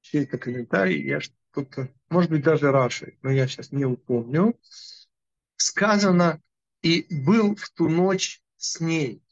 [0.00, 1.20] чей-то комментарий, я
[1.52, 4.58] кто-то, может быть, даже Раши, но я сейчас не упомню,
[5.54, 6.42] сказано,
[6.82, 9.22] и был в ту ночь с ней.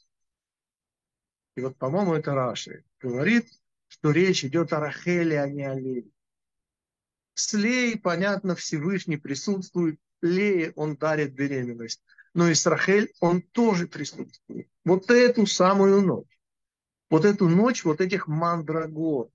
[1.57, 3.49] И вот, по-моему, это Раши говорит,
[3.93, 6.09] что речь идет о Рахеле, а не о Лее.
[7.35, 9.99] С Леей, понятно, Всевышний присутствует.
[10.19, 12.03] Лее он дарит беременность.
[12.33, 14.67] Но и с Рахель он тоже присутствует.
[14.83, 16.39] Вот эту самую ночь.
[17.11, 19.27] Вот эту ночь вот этих мандрагор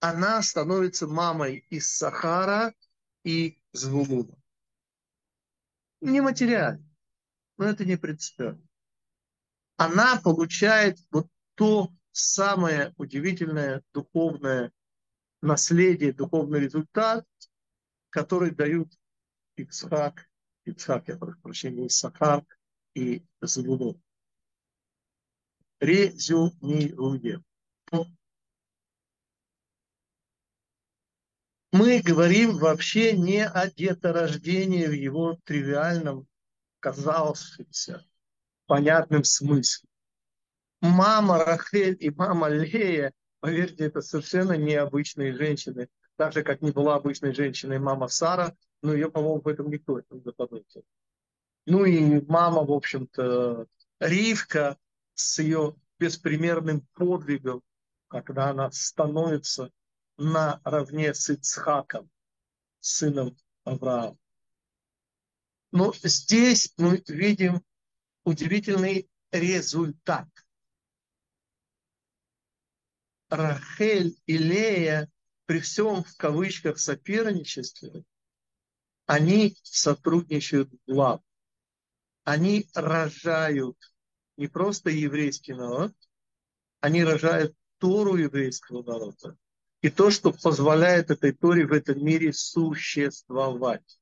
[0.00, 2.74] она становится мамой из Сахара
[3.24, 4.34] и Звулуна.
[6.00, 6.88] Нематериально,
[7.58, 8.66] но это не принципиально.
[9.76, 14.72] Она получает вот то самое удивительное духовное
[15.40, 17.26] наследие, духовный результат,
[18.10, 18.92] который дают
[19.56, 20.28] Ицхак,
[20.64, 22.44] Ицхак, я прошу прощения, Исахар
[22.94, 24.00] и Звулун.
[25.80, 27.44] Резюмируем
[31.72, 36.28] мы говорим вообще не о деторождении в его тривиальном,
[36.80, 38.06] казавшемся,
[38.66, 39.88] понятном смысле.
[40.82, 45.88] Мама Рахель и мама Лея, поверьте, это совершенно необычные женщины.
[46.16, 50.02] Так же, как не была обычной женщиной мама Сара, но ее, по-моему, в этом никто
[50.10, 50.84] не заподозрил.
[51.66, 53.66] Ну и мама, в общем-то,
[54.00, 54.76] Ривка
[55.14, 57.62] с ее беспримерным подвигом,
[58.08, 59.70] когда она становится
[60.18, 62.10] наравне с Ицхаком
[62.80, 64.18] сыном Авраама.
[65.70, 67.62] Но здесь мы видим
[68.24, 70.26] удивительный результат.
[73.32, 75.10] Рахель и Лея
[75.46, 78.04] при всем в кавычках соперничестве,
[79.06, 81.22] они сотрудничают в
[82.24, 83.78] Они рожают
[84.36, 85.94] не просто еврейский народ,
[86.80, 89.38] они рожают Тору еврейского народа.
[89.80, 93.98] И то, что позволяет этой Торе в этом мире существовать.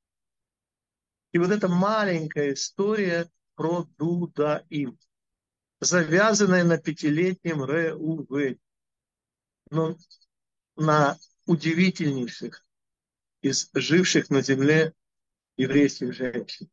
[1.30, 4.98] И вот эта маленькая история про Дудаим,
[5.78, 8.58] завязанная на пятилетнем Реуве,
[9.70, 9.96] но
[10.76, 12.64] на удивительнейших
[13.40, 14.94] из живших на земле
[15.56, 16.70] еврейских женщин,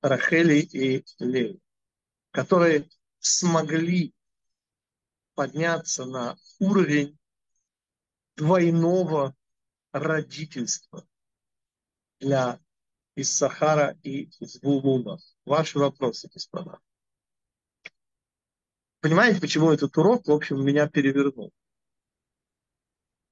[0.00, 1.60] Рахели и Леи,
[2.30, 4.14] которые смогли
[5.34, 7.18] подняться на уровень
[8.36, 9.36] двойного
[9.92, 11.06] родительства
[12.18, 12.60] для
[13.14, 15.18] из Сахара и из Вулуна.
[15.44, 16.80] Ваши вопросы, господа.
[19.02, 21.52] Понимаете, почему этот урок, в общем, меня перевернул?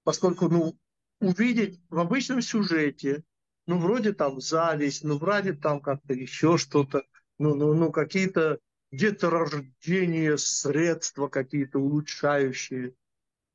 [0.03, 0.77] Поскольку, ну,
[1.21, 3.23] увидеть в обычном сюжете,
[3.67, 7.05] ну, вроде там зависть, ну, вроде там как-то еще что-то,
[7.39, 8.59] ну, ну, ну, какие-то
[8.91, 12.95] где-то рождение средства какие-то улучшающие.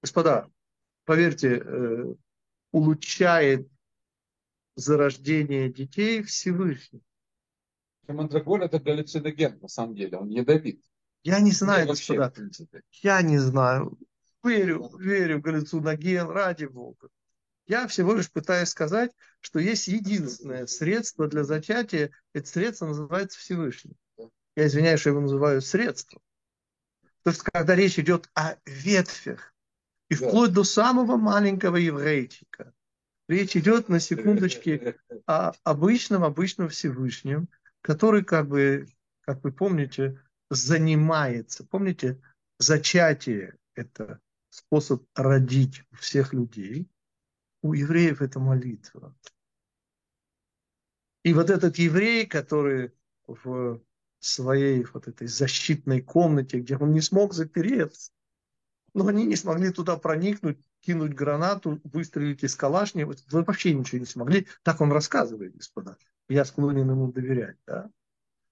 [0.01, 0.49] Господа,
[1.04, 2.15] поверьте, э,
[2.71, 3.67] улучшает
[4.78, 7.04] зарождение детей Всевышний.
[8.08, 10.82] Мандрагор это галлюциноген, на самом деле, он ядовит.
[11.25, 13.97] Я не знаю, вообще, господа, я не знаю.
[14.43, 17.09] Верю, верю в галлюциноген, ради Бога.
[17.65, 22.11] Я всего лишь пытаюсь сказать, что есть единственное средство для зачатия.
[22.33, 23.97] Это средство называется Всевышний.
[24.55, 26.21] Я извиняюсь, что я его называю средством.
[27.23, 29.51] Потому что когда речь идет о ветвях,
[30.09, 30.27] и да.
[30.27, 32.71] вплоть до самого маленького еврейчика,
[33.27, 37.49] речь идет на секундочке о обычном, обычном Всевышнем,
[37.81, 38.88] который, как бы,
[39.21, 41.65] как вы помните, занимается.
[41.65, 42.21] Помните,
[42.60, 46.89] зачатие– это способ родить всех людей.
[47.62, 49.15] У евреев это молитва.
[51.23, 52.91] И вот этот еврей, который
[53.27, 53.81] в
[54.19, 58.12] своей вот этой защитной комнате, где он не смог запереться.
[58.93, 63.03] Но они не смогли туда проникнуть, кинуть гранату, выстрелить из калашни.
[63.31, 64.47] Вообще ничего не смогли.
[64.63, 65.97] Так он рассказывает, господа.
[66.29, 67.58] Я склонен ему доверять.
[67.67, 67.89] Да?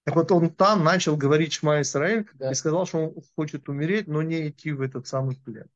[0.03, 2.51] Так вот он там начал говорить Шма Исраиль да.
[2.51, 5.69] и сказал, что он хочет умереть, но не идти в этот самый плен.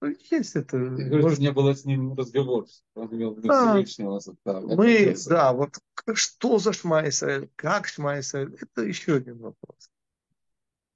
[0.00, 0.78] Ну, есть это.
[0.96, 2.66] Ты говоришь, не было с ним разговор.
[2.96, 3.72] Он имел в виду да.
[3.72, 4.20] Всевышнего.
[4.44, 5.78] Да, мы, да, вот
[6.14, 9.90] что за Шма Исраиль, как Шма Исраиль, это еще один вопрос.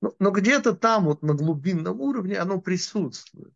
[0.03, 3.55] Но, но где-то там, вот на глубинном уровне, оно присутствует.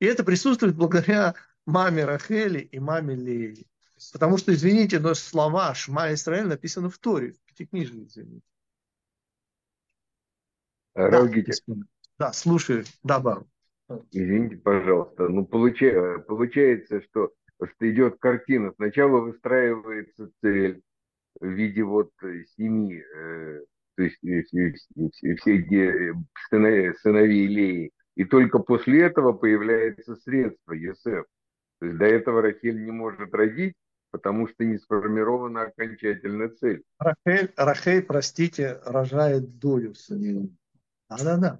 [0.00, 3.68] И это присутствует благодаря маме Рахели и маме Леи.
[4.12, 8.46] Потому что, извините, но слова Шма Исраиль написаны в Торе, в Пятикнижии, извините.
[10.94, 11.28] Да,
[12.18, 13.48] да, слушай, да, Бару.
[14.12, 15.28] Извините, пожалуйста.
[15.28, 18.72] Ну, получается, получается, что, что идет картина.
[18.76, 20.82] Сначала выстраивается цель
[21.40, 22.10] в виде вот
[22.56, 23.60] семи, э,
[23.96, 25.36] то есть э, всех
[26.50, 27.90] сыновей, Леи.
[28.14, 31.24] И только после этого появляется средство Есеф.
[31.80, 33.74] То есть до этого Рахель не может родить,
[34.14, 36.84] потому что не сформирована окончательная цель.
[37.00, 40.48] Рахель, Рахель простите, рожает долю сына.
[41.10, 41.58] Да-да-да.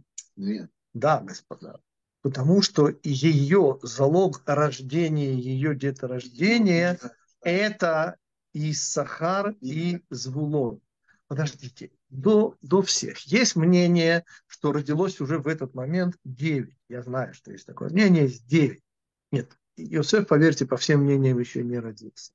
[0.95, 1.81] Да, господа
[2.23, 6.99] потому что ее залог рождения, ее деторождения–
[7.43, 8.17] это
[8.55, 10.81] и Сахар, и Звулон.
[11.27, 13.19] Подождите, до, до всех.
[13.27, 16.75] Есть мнение, что родилось уже в этот момент 9.
[16.89, 18.81] Я знаю, что есть такое мнение, есть 9.
[19.33, 22.33] Нет, Иосиф, поверьте, по всем мнениям еще не родился.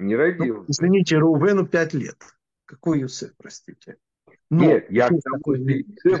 [0.00, 0.60] Не родился.
[0.60, 2.16] Ну, извините, Рувену 5 лет.
[2.64, 3.96] Какой Иосиф, простите?
[4.48, 5.60] Но Нет, я, такой,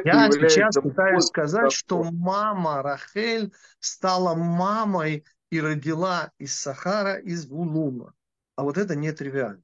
[0.04, 8.14] я сейчас пытаюсь сказать, что мама Рахель стала мамой и родила из Сахара, из Гулума.
[8.54, 9.62] А вот это не тривиально.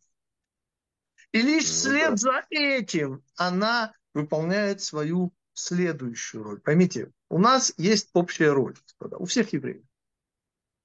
[1.33, 2.17] И лишь ну, вслед да.
[2.17, 6.61] за этим она выполняет свою следующую роль.
[6.61, 9.85] Поймите, у нас есть общая роль, господа, у всех евреев.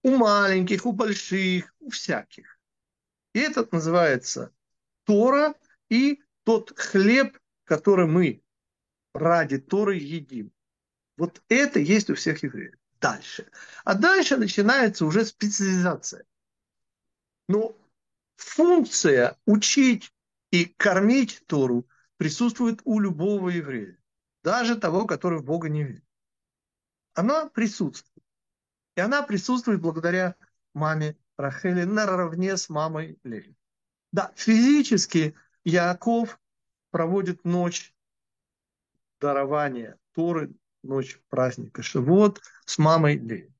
[0.03, 2.60] У маленьких, у больших, у всяких.
[3.33, 4.53] И этот называется
[5.05, 5.55] Тора
[5.89, 8.43] и тот хлеб, который мы
[9.13, 10.51] ради Торы едим.
[11.17, 12.75] Вот это есть у всех евреев.
[12.99, 13.49] Дальше.
[13.83, 16.25] А дальше начинается уже специализация.
[17.47, 17.75] Но
[18.35, 20.13] функция учить
[20.51, 23.97] и кормить Тору присутствует у любого еврея.
[24.43, 26.05] Даже того, который в Бога не верит.
[27.13, 28.25] Она присутствует.
[28.95, 30.35] И она присутствует благодаря
[30.73, 33.55] маме Рахели наравне с мамой Леви.
[34.11, 36.39] Да, физически Яков
[36.91, 37.93] проводит ночь
[39.19, 43.53] дарования Торы, ночь праздника Шивот с мамой Леви.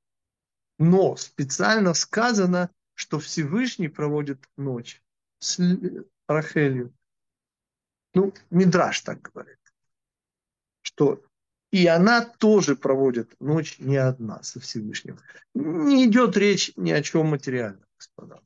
[0.78, 5.02] Но специально сказано, что Всевышний проводит ночь
[5.40, 5.60] с
[6.28, 6.94] Рахелью.
[8.14, 9.60] Ну, Мидраш так говорит,
[10.82, 11.24] что
[11.72, 15.18] и она тоже проводит ночь не одна со Всевышним.
[15.54, 18.42] Не идет речь ни о чем материальном, господа.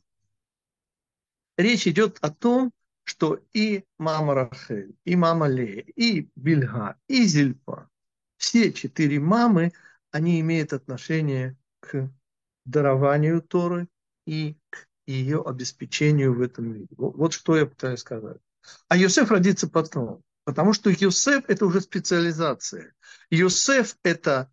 [1.58, 2.72] Речь идет о том,
[3.04, 7.90] что и мама Рахель, и мама Лея, и Бельга, и Зильпа,
[8.38, 9.74] все четыре мамы,
[10.12, 12.10] они имеют отношение к
[12.66, 13.88] дарованию Торы
[14.26, 16.88] и к ее обеспечению в этом мире.
[16.98, 18.38] Вот, вот что я пытаюсь сказать.
[18.88, 22.94] А Йосеф родится потом, потому что Йосеф– это уже специализация.
[23.30, 24.50] Йосеф– это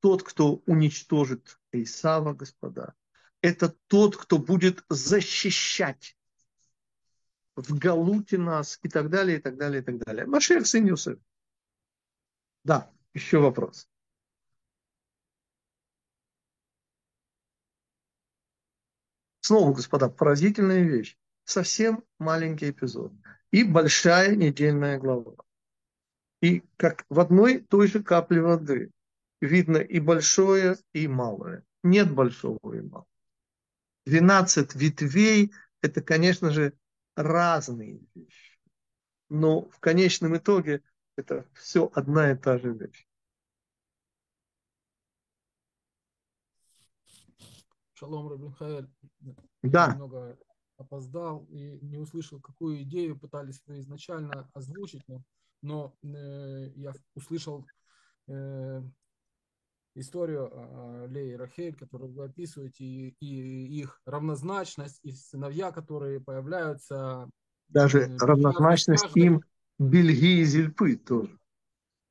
[0.00, 2.94] тот, кто уничтожит Исава, господа.
[3.42, 6.16] Это тот, кто будет защищать
[7.54, 10.26] в Галуте нас и так далее, и так далее, и так далее.
[10.26, 11.18] Машех сын Юсеф.
[12.64, 13.88] Да, еще вопрос.
[19.40, 21.16] Снова, господа, поразительная вещь.
[21.44, 23.12] Совсем маленький эпизод.
[23.50, 25.34] И большая недельная глава.
[26.40, 28.90] И как в одной той же капле воды
[29.40, 31.64] видно и большое, и малое.
[31.82, 33.06] Нет большого и малого.
[34.06, 36.72] 12 ветвей– это, конечно же,
[37.16, 38.58] разные вещи.
[39.28, 40.82] Но в конечном итоге
[41.16, 43.06] это все одна и та же вещь.
[47.94, 48.54] Шалом, Рабин
[49.62, 49.92] Да.
[49.92, 50.38] Немного
[50.78, 55.22] опоздал и не услышал, какую идею пытались вы изначально озвучить, но,
[55.62, 57.66] но э, я услышал
[58.28, 58.82] э,
[59.94, 66.20] историю э, Леи и Рахель, которую вы описываете, и, и их равнозначность, и сыновья, которые
[66.20, 67.28] появляются.
[67.68, 69.22] Даже э, равнозначность каждый...
[69.22, 69.42] им
[69.78, 71.38] Бельги и Зельпы тоже.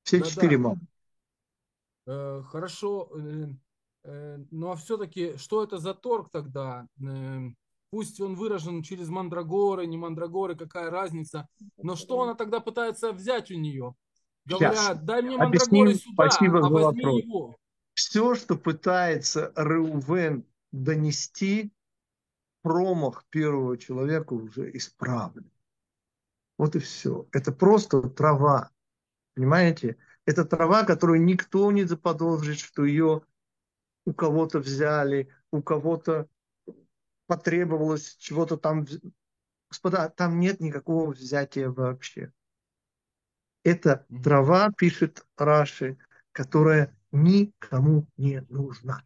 [0.03, 0.63] Все да, четыре да.
[0.63, 0.81] мамы.
[2.07, 3.09] Э, хорошо.
[3.15, 3.47] Э,
[4.03, 6.87] э, ну а все-таки, что это за торг тогда?
[7.01, 7.49] Э,
[7.95, 11.47] пусть он выражен через мандрагоры, не мандрагоры, какая разница.
[11.77, 13.95] Но что она тогда пытается взять у нее?
[14.43, 14.99] Говорят, Сейчас.
[14.99, 17.23] дай мне мандрагоры Объясним, сюда, спасибо а за возьми вопрос.
[17.23, 17.55] его.
[17.93, 21.71] Все, что пытается Реувен донести,
[22.63, 25.49] промах первого человека уже исправлен.
[26.57, 27.29] Вот и все.
[27.31, 28.71] Это просто трава.
[29.35, 29.95] Понимаете?
[30.25, 33.21] Это трава, которую никто не заподозрит, что ее
[34.05, 36.27] у кого-то взяли, у кого-то
[37.27, 38.85] потребовалось чего-то там.
[39.69, 42.31] Господа, там нет никакого взятия вообще.
[43.63, 45.97] Это трава, пишет Раши,
[46.31, 49.01] которая никому не нужна.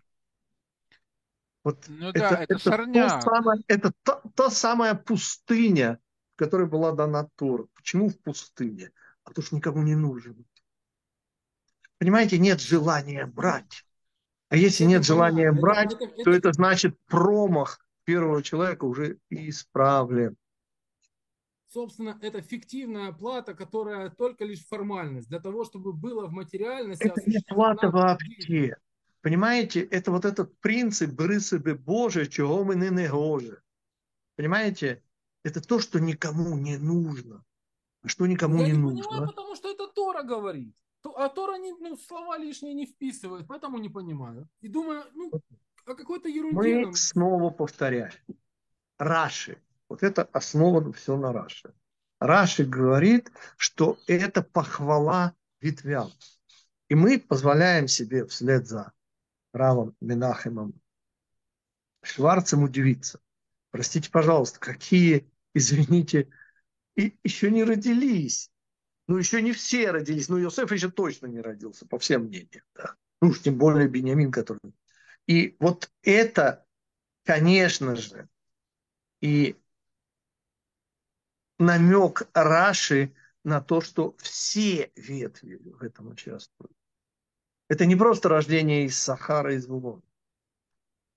[1.64, 6.00] Вот ну это, да, это, это, то самое, это та, та самая пустыня,
[6.36, 7.68] в которой была дана Тора.
[7.74, 8.92] Почему в пустыне?
[9.24, 10.46] А потому что никому не нужен.
[11.98, 13.86] Понимаете, нет желания брать.
[14.48, 19.20] А если это нет желания брать, это, это, то это значит промах первого человека уже
[19.30, 20.36] исправлен.
[21.68, 25.30] Собственно, это фиктивная плата, которая только лишь формальность.
[25.30, 27.06] Для того, чтобы было в материальности...
[27.06, 28.76] Это не плата вообще.
[29.22, 33.62] Понимаете, это вот этот принцип «бери себе Боже, чего мы не негоже».
[34.36, 35.04] Понимаете,
[35.44, 37.46] это то, что никому не нужно.
[38.02, 39.04] А что никому Я не, не нужно?
[39.04, 40.76] Понимаю, потому что это Тора говорит.
[41.04, 44.48] А Тора не, ну, слова лишние не вписывает, поэтому не понимаю.
[44.62, 45.32] И думаю, ну,
[45.90, 46.86] о какой-то ерунде.
[46.86, 48.12] Мы снова повторяем.
[48.98, 49.62] Раши.
[49.88, 51.74] Вот это основано все на Раши.
[52.20, 56.12] Раши говорит, что это похвала ветвям.
[56.90, 58.92] И мы позволяем себе вслед за
[59.54, 60.74] Равом Менахемом
[62.02, 63.20] Шварцем удивиться.
[63.72, 66.30] Простите, пожалуйста, какие, извините,
[66.96, 68.52] и еще не родились.
[69.08, 70.30] Ну, еще не все родились.
[70.30, 72.64] Ну, Иосиф еще точно не родился, по всем мнениям.
[72.76, 72.96] Да?
[73.22, 74.60] Ну уж тем более Бениамин, который
[75.30, 76.66] и вот это,
[77.24, 78.28] конечно же,
[79.22, 79.56] и
[81.60, 83.14] намек Раши
[83.44, 86.76] на то, что все ветви в этом участвуют.
[87.68, 90.02] Это не просто рождение из Сахара, из Вулона.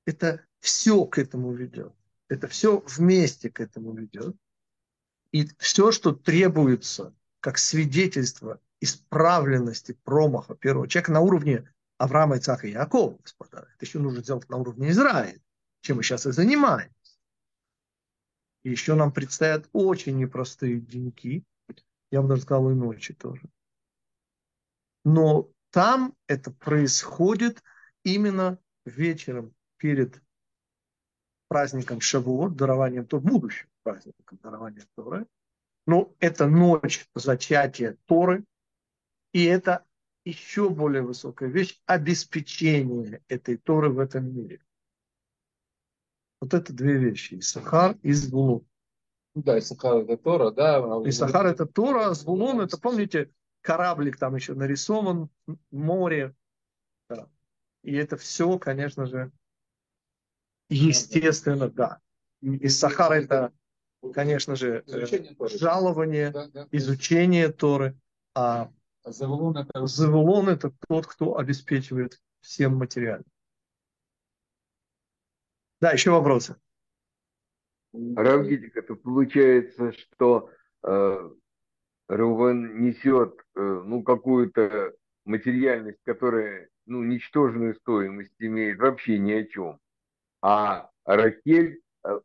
[0.05, 1.95] Это все к этому ведет.
[2.29, 4.37] Это все вместе к этому ведет.
[5.31, 11.67] И все, что требуется как свидетельство исправленности промаха первого человека на уровне
[12.03, 13.69] Авраама, Ицака и Якова, господа.
[13.75, 15.41] Это еще нужно сделать на уровне Израиля,
[15.83, 16.93] чем мы сейчас и занимаемся.
[18.65, 21.45] Еще нам предстоят очень непростые деньки,
[22.11, 23.49] я бы даже сказал, и ночи тоже.
[25.05, 27.63] Но там это происходит
[28.03, 30.21] именно вечером перед
[31.47, 35.27] праздником Шавуот, дарованием то будущим праздником дарования Торы.
[35.87, 38.45] Но это ночь зачатия Торы,
[39.33, 39.85] и это
[40.25, 44.63] еще более высокая вещь– обеспечение этой Торы в этом мире.
[46.41, 47.39] Вот это две вещи.
[47.39, 48.67] Исахар и Звулун.
[49.35, 50.77] Да, Исахар это Тора, да.
[50.79, 53.31] а Исахар это Тора, а Звулун это, помните,
[53.63, 55.31] кораблик там еще нарисован,
[55.71, 56.35] море.
[57.09, 57.29] Да.
[57.83, 59.33] И это все, конечно же,
[60.69, 62.01] естественно, да.
[62.43, 63.53] Исахар это,
[64.13, 64.85] конечно же,
[65.59, 66.33] жалование,
[66.73, 67.97] изучение Торы,
[68.35, 68.71] А
[69.05, 73.25] Завулон это Завулон это тот, кто обеспечивает всем материально.
[75.81, 76.57] Да, еще вопросы.
[77.93, 80.51] Равгитик, это получается, что
[80.83, 81.31] э,
[82.09, 84.95] Рувен несет э, ну, какую-то
[85.25, 89.79] материальность, которая ну, ничтожную стоимость имеет вообще ни о чем.
[90.41, 92.21] А Рахель э,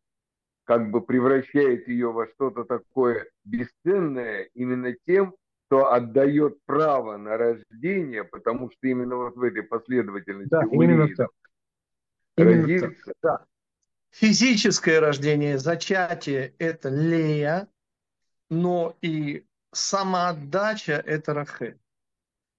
[0.63, 5.35] как бы превращает ее во что-то такое бесценное именно тем,
[5.67, 11.13] что отдает право на рождение, потому что именно вот в этой последовательности Да, у именно
[11.15, 11.29] так.
[12.37, 13.13] Именно родится.
[13.21, 13.45] Да.
[14.11, 17.67] Физическое рождение, зачатие– это Лея,
[18.49, 21.77] но и самоотдача– это Рахель.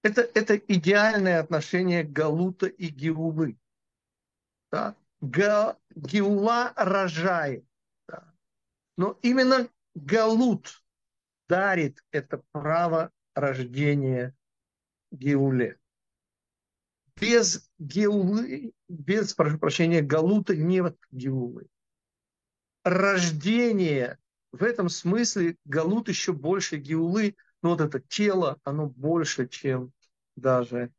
[0.03, 3.57] Это, это идеальное отношение Галута и Геулы.
[4.71, 4.95] Да?
[5.19, 7.65] Га- Геула рожает.
[8.07, 8.23] да.
[8.97, 10.81] Но именно Галут
[11.49, 14.35] дарит это право рождения
[15.11, 15.77] Геуле.
[17.19, 21.67] Без Геулы, без, прошу прощения, Галута нет Геулы.
[22.85, 24.17] Рождение
[24.53, 29.91] в этом смысле Галут еще больше Геулы, но вот это тело, оно больше, чем
[30.37, 30.93] даже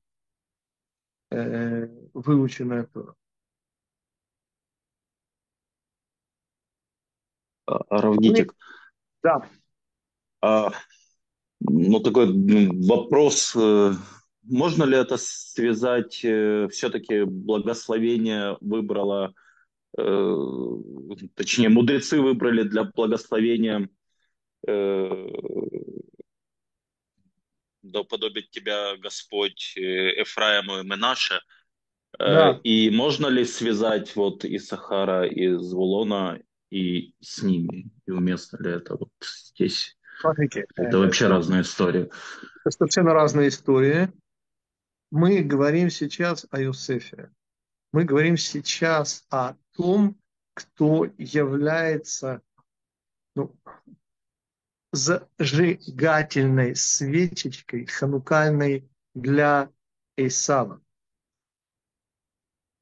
[1.31, 3.15] э, выученная Тора.
[7.67, 8.55] А, Равгитик,
[9.23, 9.49] Да,
[10.41, 10.73] а,
[11.61, 12.27] ну такой
[12.87, 13.93] вопрос, э,
[14.43, 19.35] можно ли это связать, все-таки благословение выбрало,
[19.99, 20.37] э,
[21.35, 23.89] точнее мудрецы выбрали для благословения
[24.67, 25.29] э,
[27.83, 31.35] да уподобит тебя Господь э, Эфраиму и Менаше.
[31.35, 31.39] Э,
[32.19, 32.61] Да.
[32.63, 37.91] И можно ли связать вот и Сахара, и Звулона, и с ними?
[38.07, 39.97] И уместно ли это вот здесь?
[40.21, 40.67] Смотрите.
[40.77, 42.11] Это вообще разные истории.
[42.65, 44.13] Это совершенно разные истории.
[45.11, 47.31] Мы говорим сейчас о Юсефе.
[47.93, 50.17] Мы говорим сейчас о том,
[50.55, 52.43] кто является
[53.35, 53.57] ну,
[54.93, 59.71] зажигательной свечечкой ханукальной для
[60.17, 60.83] Исава.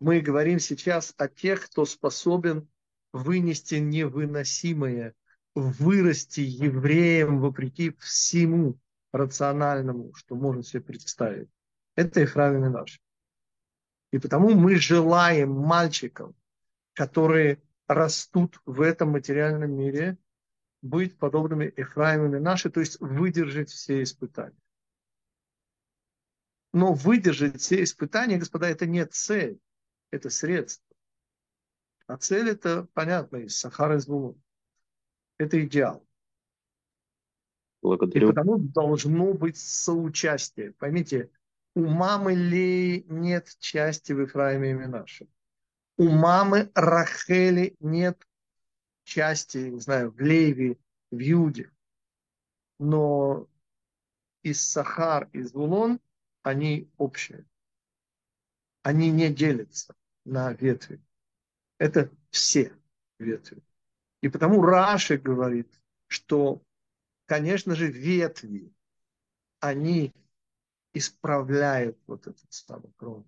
[0.00, 2.68] Мы говорим сейчас о тех, кто способен
[3.12, 5.14] вынести невыносимое,
[5.60, 8.78] вырасти евреем вопреки всему
[9.12, 11.48] рациональному, что можно себе представить.
[11.94, 13.00] Это Ефраим и наш.
[14.12, 16.34] И потому мы желаем мальчикам,
[16.94, 20.18] которые растут в этом материальном мире,
[20.80, 24.56] быть подобными Ефраимами наши, то есть выдержать все испытания.
[26.72, 29.58] Но выдержать все испытания, господа, это не цель,
[30.10, 30.86] это средство.
[32.06, 34.40] А цель это, понятно, из Сахара из Вулун.
[35.38, 36.04] Это идеал.
[37.82, 38.28] И Благодарю.
[38.28, 40.72] потому должно быть соучастие.
[40.72, 41.30] Поймите,
[41.74, 45.28] у мамы Леи нет части в Ефраиме и Менаше.
[45.96, 48.26] У мамы Рахели нет
[49.04, 50.76] части, не знаю, в Леве,
[51.10, 51.70] в Юде.
[52.80, 53.48] Но
[54.42, 56.00] из Сахар, из Вулон
[56.42, 57.44] они общие.
[58.82, 61.00] Они не делятся на ветви.
[61.78, 62.72] Это все
[63.18, 63.62] ветви.
[64.20, 65.68] И потому Раши говорит,
[66.06, 66.62] что,
[67.26, 68.72] конечно же, ветви,
[69.60, 70.12] они
[70.92, 73.24] исправляют вот этот самый кров.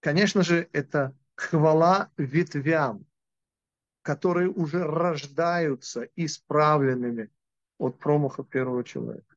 [0.00, 3.06] Конечно же, это хвала ветвям,
[4.02, 7.30] которые уже рождаются исправленными
[7.78, 9.34] от промаха первого человека.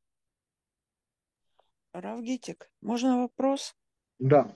[1.92, 3.76] Равгитик, можно вопрос?
[4.20, 4.56] Да,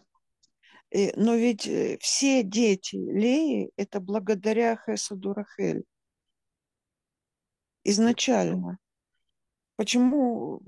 [0.93, 5.83] Э, Но ведь э, все дети Леи– это благодаря Хесаду Рахель.
[7.83, 8.77] Изначально.
[9.75, 10.61] Почему?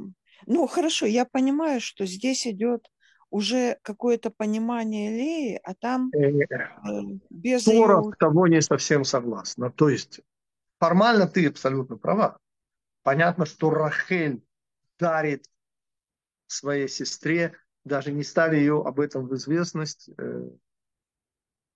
[0.45, 2.89] Ну, хорошо, я понимаю, что здесь идет
[3.29, 8.11] уже какое-то понимание Леи, а там Э, э, без Тора ее...
[8.13, 9.71] с тобой не совсем согласна.
[9.71, 10.21] То есть
[10.79, 12.39] формально ты абсолютно права.
[13.03, 14.43] Понятно, что Рахель
[14.97, 15.45] дарит
[16.47, 20.09] своей сестре, даже не ставя ее об этом в известность.
[20.17, 20.49] э,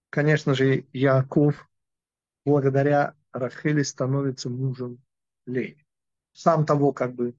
[0.10, 1.70] Конечно же, Яков
[2.46, 5.00] благодаря Рахели становится мужем
[5.50, 5.86] Леи.
[6.32, 7.36] Сам того как бы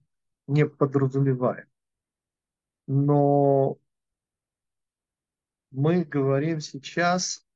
[0.46, 1.68] не подразумевая.
[2.86, 3.78] Но
[5.70, 7.46] мы говорим сейчас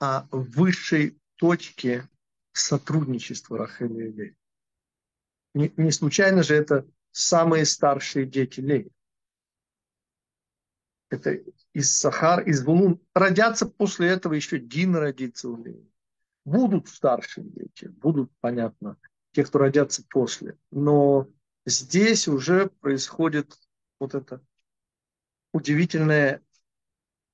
[0.00, 2.08] о высшей точке
[2.52, 4.36] сотрудничества Рахели и Леи.
[5.54, 8.90] Не, не случайно же это самые старшие дети Леи.
[11.10, 11.40] Это
[11.72, 13.00] из Сахар, из Вулун.
[13.14, 15.90] Родятся после этого еще Дин родится у Леи.
[16.48, 18.96] Будут старшие дети, будут, понятно,
[19.32, 20.56] те, кто родятся после.
[20.70, 21.28] Но
[21.66, 23.54] здесь уже происходит
[24.00, 24.42] вот это
[25.52, 26.42] удивительное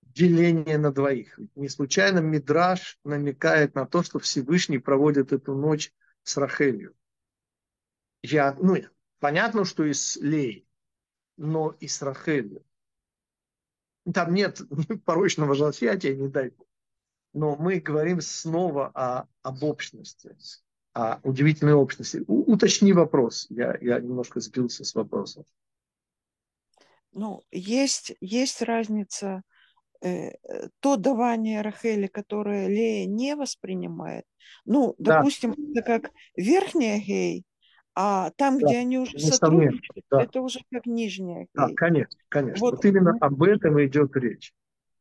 [0.03, 1.39] деление на двоих.
[1.55, 5.93] Не случайно Мидраш намекает на то, что Всевышний проводит эту ночь
[6.25, 6.97] с Рахелью.
[8.25, 8.77] Я, ну,
[9.21, 10.67] понятно, что и с Лей,
[11.37, 12.67] но и с Рахелью.
[14.13, 14.61] Там нет
[15.05, 16.67] порочного злосвятия, не дай Бог.
[17.35, 20.37] Но мы говорим снова о, об общности,
[20.93, 22.23] о удивительной общности.
[22.29, 23.47] У, уточни вопрос.
[23.51, 25.45] Я, я немножко сбился с вопросом.
[27.13, 29.43] Ну, есть, есть разница
[30.01, 30.31] э,
[30.81, 34.25] то давание Рахели, которое Лея не воспринимает.
[34.65, 35.19] Ну, Да.
[35.19, 37.45] допустим, это как верхняя гей,
[37.97, 40.23] а там, Да, где они уже сотрудничают, да.
[40.23, 41.75] это уже как нижняя Да, гей.
[41.75, 42.61] конечно, конечно.
[42.61, 42.77] Вот.
[42.77, 44.53] Вот, именно об этом идет речь.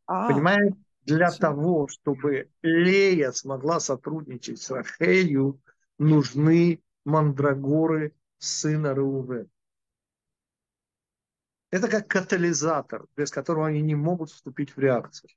[0.05, 1.39] А, Понимаете, для всё.
[1.39, 5.61] того, чтобы Лея смогла сотрудничать с Рахелью,
[5.97, 9.49] нужны мандрагоры сына Реувена.
[11.71, 15.31] Это как катализатор, без которого они не могут вступить в реакцию.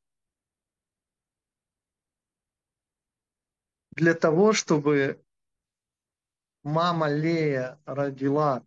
[3.93, 5.25] Для того, чтобы
[6.63, 8.63] мама Лея родила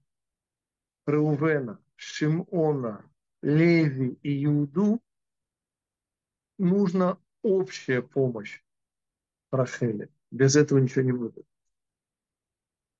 [1.05, 3.05] Реувена, Шимона,
[3.43, 4.99] Леви и Иуду,
[6.59, 8.61] нужна общая помощь
[9.51, 10.09] Рахели.
[10.31, 11.45] Без этого ничего не будет.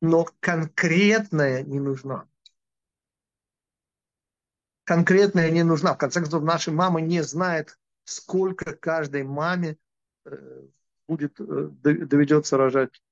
[0.02, 2.28] Но конкретная не нужна.
[4.86, 5.94] Конкретная не нужна.
[5.94, 9.78] В конце концов, наша мама не знает, сколько каждой маме
[10.26, 10.68] э,
[11.08, 13.04] будет, э, доведется рожать.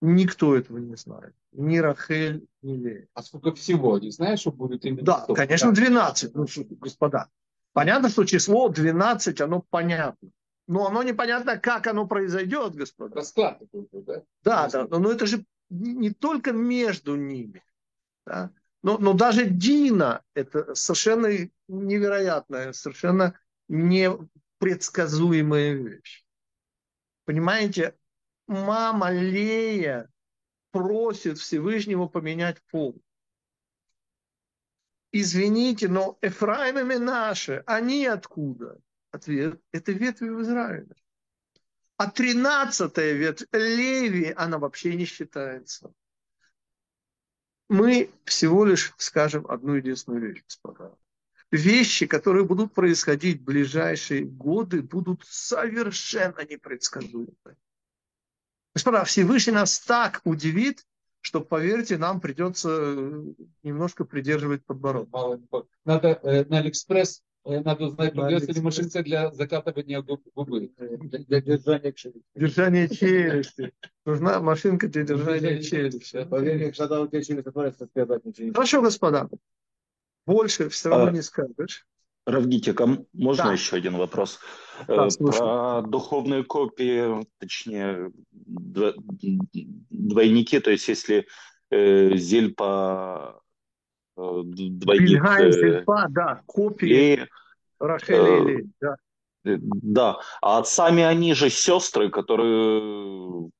[0.00, 1.34] Никто этого не знает.
[1.52, 3.08] Ни Рахель, ни Лея.
[3.14, 3.98] А сколько всего?
[3.98, 5.02] Не знаешь, что будет именно?
[5.02, 5.42] Да, столько?
[5.42, 6.46] конечно, 12, ну,
[6.78, 7.30] господа.
[7.74, 10.30] Понятно, что число 12, оно понятно.
[10.66, 13.16] Но оно непонятно, как оно произойдет, господа.
[13.16, 14.22] Расклад такой, был, да?
[14.42, 17.62] Да, да, но, но это же не только между ними.
[18.24, 18.50] Да?
[18.82, 21.28] Но, но даже Дина– это совершенно
[21.66, 26.24] невероятная, совершенно непредсказуемая вещь.
[27.24, 27.96] Понимаете,
[28.46, 30.08] мама Лея
[30.70, 33.02] просит Всевышнего поменять пол.
[35.16, 38.80] Извините, но Эфраим и Менаше, они откуда?
[39.12, 40.92] Ответ– это ветви в Израиле.
[41.96, 45.94] А тринадцатая ветвь Леви, она вообще не считается.
[47.68, 50.96] Мы всего лишь скажем одну единственную вещь, господа.
[51.52, 57.56] Вещи, которые будут происходить в ближайшие годы, будут совершенно непредсказуемы.
[58.74, 60.84] Господа, Всевышний нас так удивит,
[61.24, 62.68] что, поверьте, нам придется
[63.62, 65.10] немножко придерживать подбородок.
[65.10, 69.32] Мало не по- Надо э, на Алиэкспресс, э, надо узнать, На продается ли машинка для
[69.32, 70.70] закатывания губ- губы.
[70.78, 72.22] Для держания челюсти.
[72.34, 73.72] Держание челюсти.
[74.04, 76.24] Нужна машинка для держания челюсти.
[76.24, 79.28] Поверь мне, когда у тебя челюсть отвалится, сказать ничего Хорошо, господа.
[80.26, 81.86] Больше все равно А, не скажешь.
[82.26, 83.52] Рав Гитик, а м- можно Да.
[83.52, 84.40] еще один вопрос?
[84.88, 85.40] Да, Э, слушаю.
[85.42, 88.94] Про духовные копии, точнее, дво-
[89.90, 91.26] двойники, то есть если
[91.70, 93.40] э, Зельпа
[94.16, 97.28] э, двойник Бильгай, э, Зельпа, да, копии Леи,
[97.78, 98.96] Рахели э, и Леи, да.
[99.44, 103.50] э, да, а сами они же сестры, которые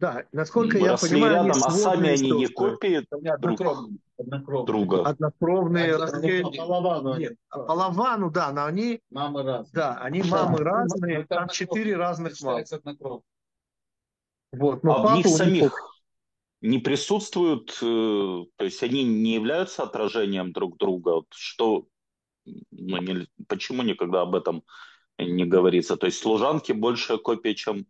[0.00, 3.98] Да, насколько я росли понимаю, они рядом, а сами они не копии Они однокровные.
[4.18, 4.66] однокровные.
[4.66, 5.02] друга.
[5.06, 6.60] Однокровные По Рахель.
[6.60, 7.24] Лавану они.
[7.24, 9.70] Нет, а по Лавану, да, но они, Мамы раз.
[9.72, 10.28] да, они Да.
[10.46, 12.32] мамы разные, это там четыре разных
[12.72, 13.22] однокровные.
[14.52, 16.00] Вот, но А папа них у них самих
[16.62, 21.22] не присутствуют, э, то есть они не являются отражением друг друга.
[21.30, 21.86] Что,
[22.46, 24.62] ну, не- почему никогда об этом
[25.18, 25.96] не говорится?
[25.98, 27.86] То есть служанки больше копия, чем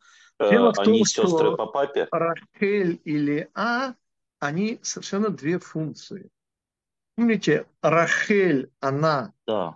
[0.49, 2.09] Дело в том, они что- сестры по папе?
[2.11, 3.95] Рахель и Леа,
[4.39, 6.31] они совершенно две функции.
[7.17, 9.75] Помните, Рахель, она Да.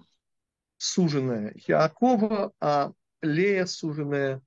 [0.78, 4.40] суженая Якова, а Лея суженая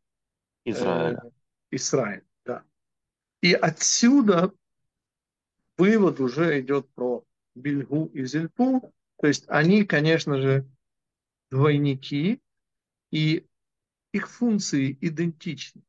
[0.66, 1.22] Израиля.
[1.24, 1.30] э,
[1.72, 2.64] Израиль, да.
[3.42, 4.52] И отсюда
[5.78, 8.92] вывод уже идет про Бельгу и Зельпу.
[9.20, 10.66] То есть они, конечно же,
[11.52, 12.42] двойники.
[13.12, 13.46] И
[14.12, 15.82] их функции идентичны.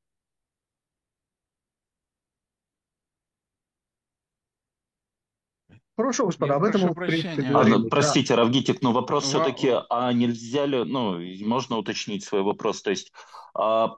[5.98, 7.48] Хорошо, господа, Я об этом прощения.
[7.48, 7.88] А, говорили.
[7.88, 12.90] простите, Равгитик, но вопрос Во- все-таки, а нельзя ли, ну, можно уточнить свой вопрос, то
[12.90, 13.12] есть
[13.52, 13.96] а,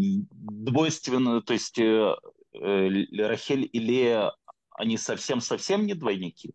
[0.00, 2.16] двойственно, то есть э,
[2.54, 2.88] э,
[3.26, 4.32] Рахель и Лея,
[4.70, 6.54] они совсем-совсем не двойники?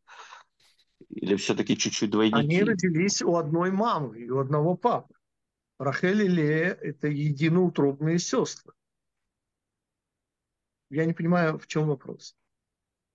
[1.10, 2.64] Или все-таки чуть-чуть Они двойники?
[2.64, 5.14] родились у одной мамы и у одного папы.
[5.78, 8.74] Рахель и Лея– это единоутробные сестры.
[10.90, 12.36] Я не понимаю, в чем вопрос.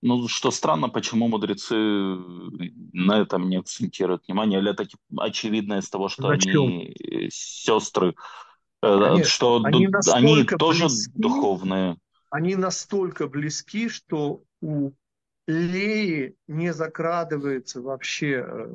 [0.03, 5.91] Ну, что странно, почему мудрецы на этом не акцентируют внимание, или это типа, очевидно из
[5.91, 6.63] того, что Зачем?
[6.63, 8.15] они э, сестры,
[8.83, 11.99] э, Конечно, что они они тоже близки, духовные.
[12.31, 14.93] они настолько близки, что у
[15.47, 18.69] Леи не закрадывается вообще э,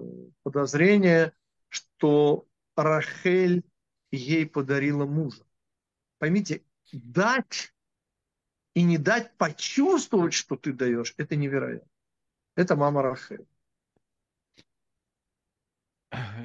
[0.43, 1.33] подозрение,
[1.69, 2.45] что
[2.75, 3.63] Рахель
[4.11, 5.43] ей подарила мужа.
[6.19, 7.73] Поймите, дать
[8.75, 11.89] и не дать почувствовать, что ты даешь, это невероятно.
[12.55, 13.45] Это мама Рахель.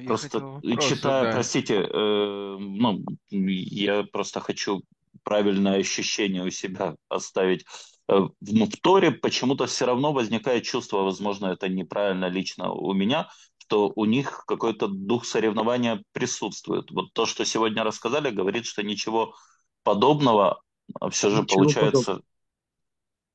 [0.01, 1.33] Я Просто вопрос читая, задать.
[1.33, 4.81] простите, э, ну, я просто хочу
[5.23, 7.65] правильное ощущение у себя оставить.
[8.09, 12.93] Э, в- ну, в Торе почему-то все равно возникает чувство, возможно, это неправильно лично у
[12.93, 13.29] меня,
[13.59, 16.91] что у них какой-то дух соревнования присутствует.
[16.91, 19.35] Вот то, что сегодня рассказали, говорит, что ничего
[19.83, 20.61] подобного,
[21.11, 22.23] все же Ничего получается, подобного.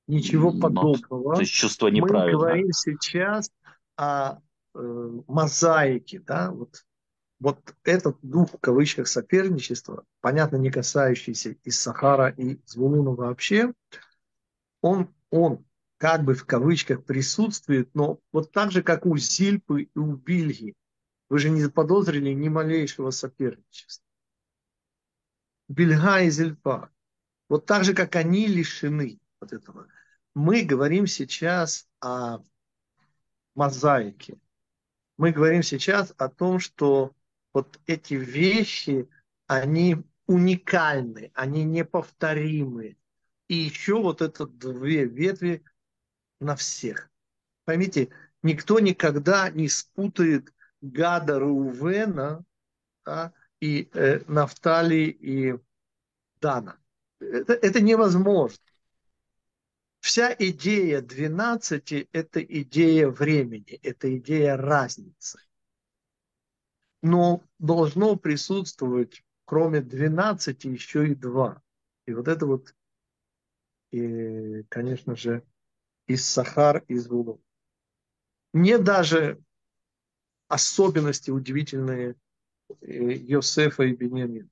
[0.06, 1.34] Ничего ну, подобного.
[1.34, 2.32] то есть чувство Мы неправильное.
[2.32, 3.50] говорим сейчас
[3.96, 4.38] о
[4.74, 6.84] э, мозаике, да, вот,
[7.40, 13.72] вот этот дух в кавычках соперничества, понятно, не касающийся и Сахара, и Звулуна вообще,
[14.80, 15.64] он, он
[15.98, 20.74] как бы в кавычках присутствует, но вот так же, как у Зильпы и у Бильги,
[21.28, 24.06] вы же не заподозрили ни малейшего соперничества.
[25.68, 26.90] Бельга и Зильпа.
[27.48, 29.88] Вот так же, как они лишены вот этого.
[30.34, 32.38] Мы говорим сейчас о
[33.54, 34.38] мозаике.
[35.16, 37.14] Мы говорим сейчас о том, что
[37.52, 39.08] вот эти вещи,
[39.46, 42.96] они уникальны, они неповторимы.
[43.48, 45.64] И еще вот это две ветви
[46.40, 47.10] на всех.
[47.64, 48.10] Поймите,
[48.42, 52.44] никто никогда не спутает Гада Рувена
[53.04, 55.54] да, и э, Нафтали и
[56.40, 56.76] Дана.
[57.20, 58.58] Это, это невозможно.
[60.00, 65.40] Вся идея 12– это идея времени, это идея разницы.
[67.02, 71.62] Но должно присутствовать, кроме 12, еще и два.
[72.06, 72.74] И вот это вот,
[73.90, 75.42] и, конечно же,
[76.06, 77.42] из Сахар, из Вулу.
[78.52, 79.42] Не даже
[80.48, 82.14] особенности удивительные
[82.80, 84.48] э, Йосефа и Беньямина.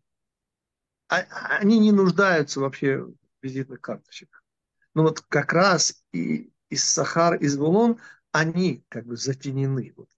[1.09, 4.43] А- Они не нуждаются вообще в визитных карточках.
[4.95, 7.99] Но вот как раз и из Сахар, из Вулон,
[8.33, 10.09] они как бы затенены вот,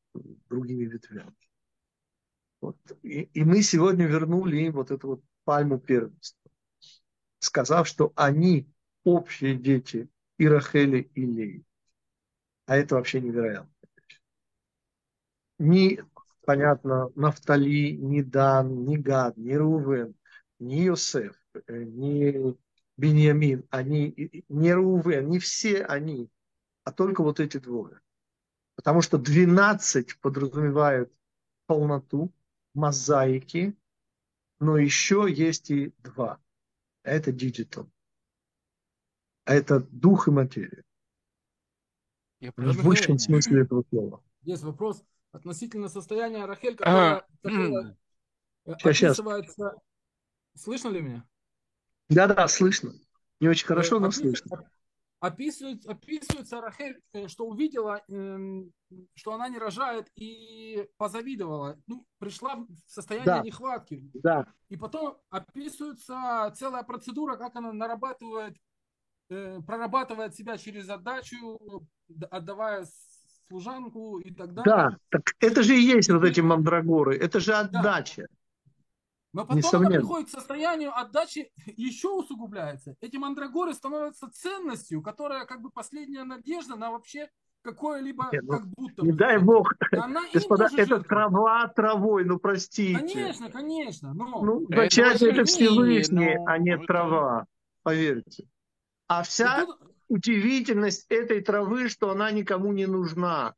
[0.49, 1.35] другими ветвями.
[2.61, 2.77] Вот.
[3.03, 6.51] И, и мы сегодня вернули им вот эту вот пальму первенства,
[7.39, 8.69] сказав, что они
[9.05, 10.09] общие дети
[10.39, 11.65] и Рахели, и Леи.
[12.67, 13.71] А это вообще невероятно.
[15.59, 16.01] Ни,
[16.45, 20.15] понятно, Нафтали, ни Дан, ни Гад, ни Рувен,
[20.59, 21.37] ни Йосеф,
[21.67, 22.57] э, ни
[22.97, 26.31] Беньямин, они, не Рувен, не все они,
[26.85, 28.01] а только вот эти двое.
[28.75, 31.13] Потому что 12 подразумевают
[31.67, 32.33] полноту,
[32.75, 33.77] мозаики,
[34.61, 36.39] но еще есть и два.
[37.03, 37.91] А Это digital.
[39.45, 40.85] А это дух и материя.
[42.41, 44.23] Я В прошу высшем смысле этого слова.
[44.43, 45.03] Есть вопрос
[45.33, 47.97] относительно состояния Рахель, А, которое, которое
[48.65, 49.19] э, Щас, щас.
[49.19, 49.75] описывается...
[50.57, 51.25] Слышно ли меня?
[52.09, 52.93] Да-да, слышно.
[53.41, 54.65] Не очень Э, хорошо, но слышно.
[55.21, 58.73] описывает- описывается Рахель, э, что увидела, эм,
[59.15, 61.79] что она не рожает и позавидовала.
[61.87, 63.41] Ну, пришла в состояние Да.
[63.43, 64.03] нехватки.
[64.15, 68.57] Да, И потом описывается целая процедура, как она нарабатывает,
[69.29, 71.87] э, прорабатывает себя через отдачу,
[72.31, 72.87] отдавая
[73.49, 74.65] служанку и так далее.
[74.65, 74.99] да.
[75.11, 77.17] Так это же и есть вот эти мандрагоры.
[77.17, 78.27] Это же отдача.
[79.37, 82.97] Но потом она приходит к состоянию отдачи, еще усугубляется.
[83.03, 87.29] Эти мандрагоры становятся ценностью, которая как бы последняя надежда на вообще
[87.61, 89.75] какое-либо, Нет, ну, как будто Не дай бог.
[89.93, 91.09] Она Господа, это жертвует.
[91.09, 92.99] трава травой, ну простите.
[92.99, 94.15] Конечно, конечно.
[94.15, 95.69] Но Ну, Это зачатие это возрождение,
[96.03, 97.47] Всевышний, но а не это- трава,
[97.83, 98.49] поверьте.
[99.09, 99.79] А вся тут-
[100.09, 103.55] удивительность этой травы, что она никому не нужна.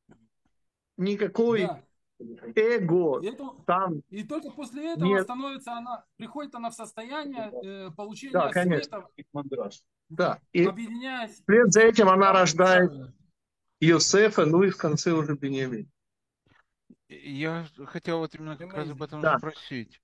[0.97, 1.85] Никакой да.
[2.55, 5.25] Эго И, это, там и только после этого нет.
[5.25, 9.05] становится она, приходит она в состояние э, получения Да, конечно.
[9.15, 9.53] света.
[10.09, 11.41] Да, и объединяясь.
[11.43, 12.91] вслед за этим она рождает.
[13.81, 15.89] Иосифа, ну и в конце уже Бениамин.
[17.09, 19.39] Я хотел вот именно как раз об этом Да.
[19.39, 20.01] спросить.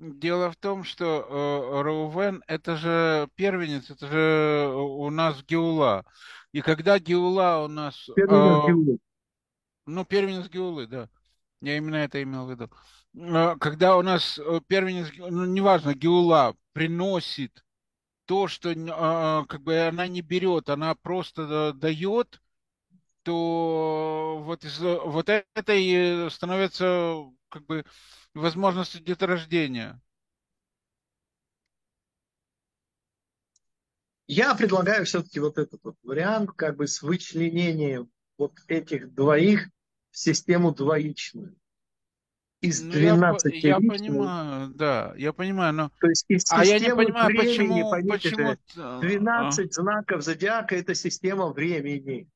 [0.00, 6.04] Дело в том, что э, Раувен это же первенец, это же у нас Геула.
[6.52, 8.08] И когда Геула у нас...
[8.16, 8.98] Первенец э, Геулы.
[9.86, 11.08] ну, первенец Геулы, да.
[11.64, 12.70] Я именно это имел в виду.
[13.16, 17.64] Э, Когда у нас э, первенец, ну, неважно, Геула приносит
[18.26, 22.42] то, что н- а, как бы она не берет, она просто э, дает,
[23.24, 27.84] то вот, из вот это и становится как бы
[28.34, 30.00] возможностью деторождения.
[34.26, 39.68] Я предлагаю все-таки вот этот вот вариант, как бы с вычленением вот этих двоих
[40.14, 41.56] в систему двоичную.
[42.60, 45.90] Из Ну, я, 12 я личных, понимаю, да, я понимаю, но...
[46.00, 48.46] то есть из А я не понимаю, времени, почему, почему...
[48.52, 52.28] же, а, 12 знаков зодиака– это система времени.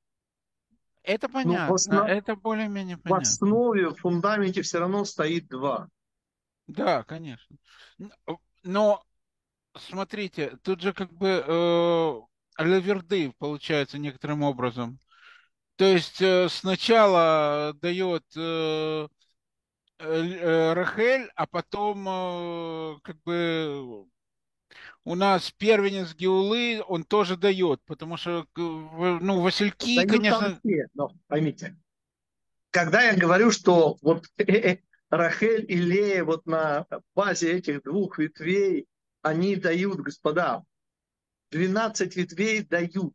[1.04, 3.22] Это Ну, в, понятно, основ- это более-менее в понятно.
[3.22, 5.88] основе, в фундаменте все равно стоит два.
[6.66, 7.56] Да, конечно.
[8.64, 9.02] Но
[9.76, 12.14] смотрите, тут же как бы э,
[12.58, 14.98] Лаверды получается некоторым образом.
[15.78, 19.06] То есть э, сначала дает э,
[20.00, 24.04] э, Рахель, а потом как бы
[25.04, 31.12] у нас первенец Геулы, он тоже дает, потому что ну Васильки, Дают конечно, все, но
[31.28, 31.76] поймите.
[32.70, 34.26] Когда я говорю, что вот
[35.10, 38.88] Рахель и Лея вот на базе этих двух ветвей,
[39.22, 40.64] они дают, господа,
[41.52, 43.14] 12 ветвей дают.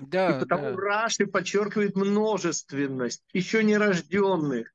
[0.00, 0.76] И да, потому да.
[0.76, 4.72] Раши подчеркивает множественность еще нерожденных.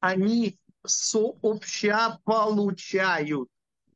[0.00, 3.48] Они сообща получают.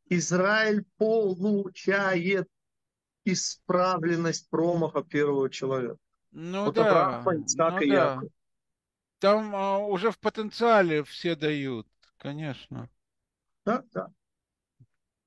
[0.09, 2.49] Израиль получает
[3.25, 5.97] исправленность промаха первого человека.
[6.31, 8.21] Ну Вот да, Авраама, ну и да.
[9.21, 11.87] Там а, уже в потенциале все дают,
[12.19, 12.91] конечно.
[13.65, 14.09] Да, да.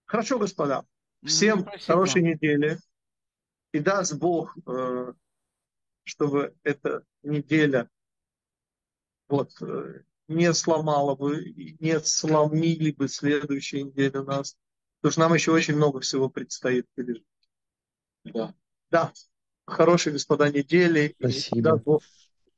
[0.05, 0.85] Хорошо, господа.
[1.21, 1.93] Мгм, Всем спасибо.
[1.93, 2.77] хорошей недели.
[3.71, 5.13] И даст Бог, э,
[6.08, 7.89] чтобы эта неделя
[9.30, 14.55] вот, э, не сломала бы, и не сломили бы следующей неделю нас.
[15.01, 17.26] Потому что нам еще очень много всего предстоит пережить.
[18.24, 18.53] Да.
[18.89, 19.12] Да.
[19.66, 21.16] Хорошей, господа, недели.
[21.20, 21.72] И Спасибо.
[21.72, 22.03] даст Бог,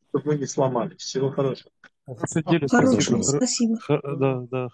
[0.10, 1.02] чтобы мы не сломались.
[1.02, 1.72] Всего хорошего.
[2.06, 3.38] Хорошей недели, Хорошего, спасибо.
[3.38, 3.80] спасибо.
[3.80, 4.70] Х- Да, да,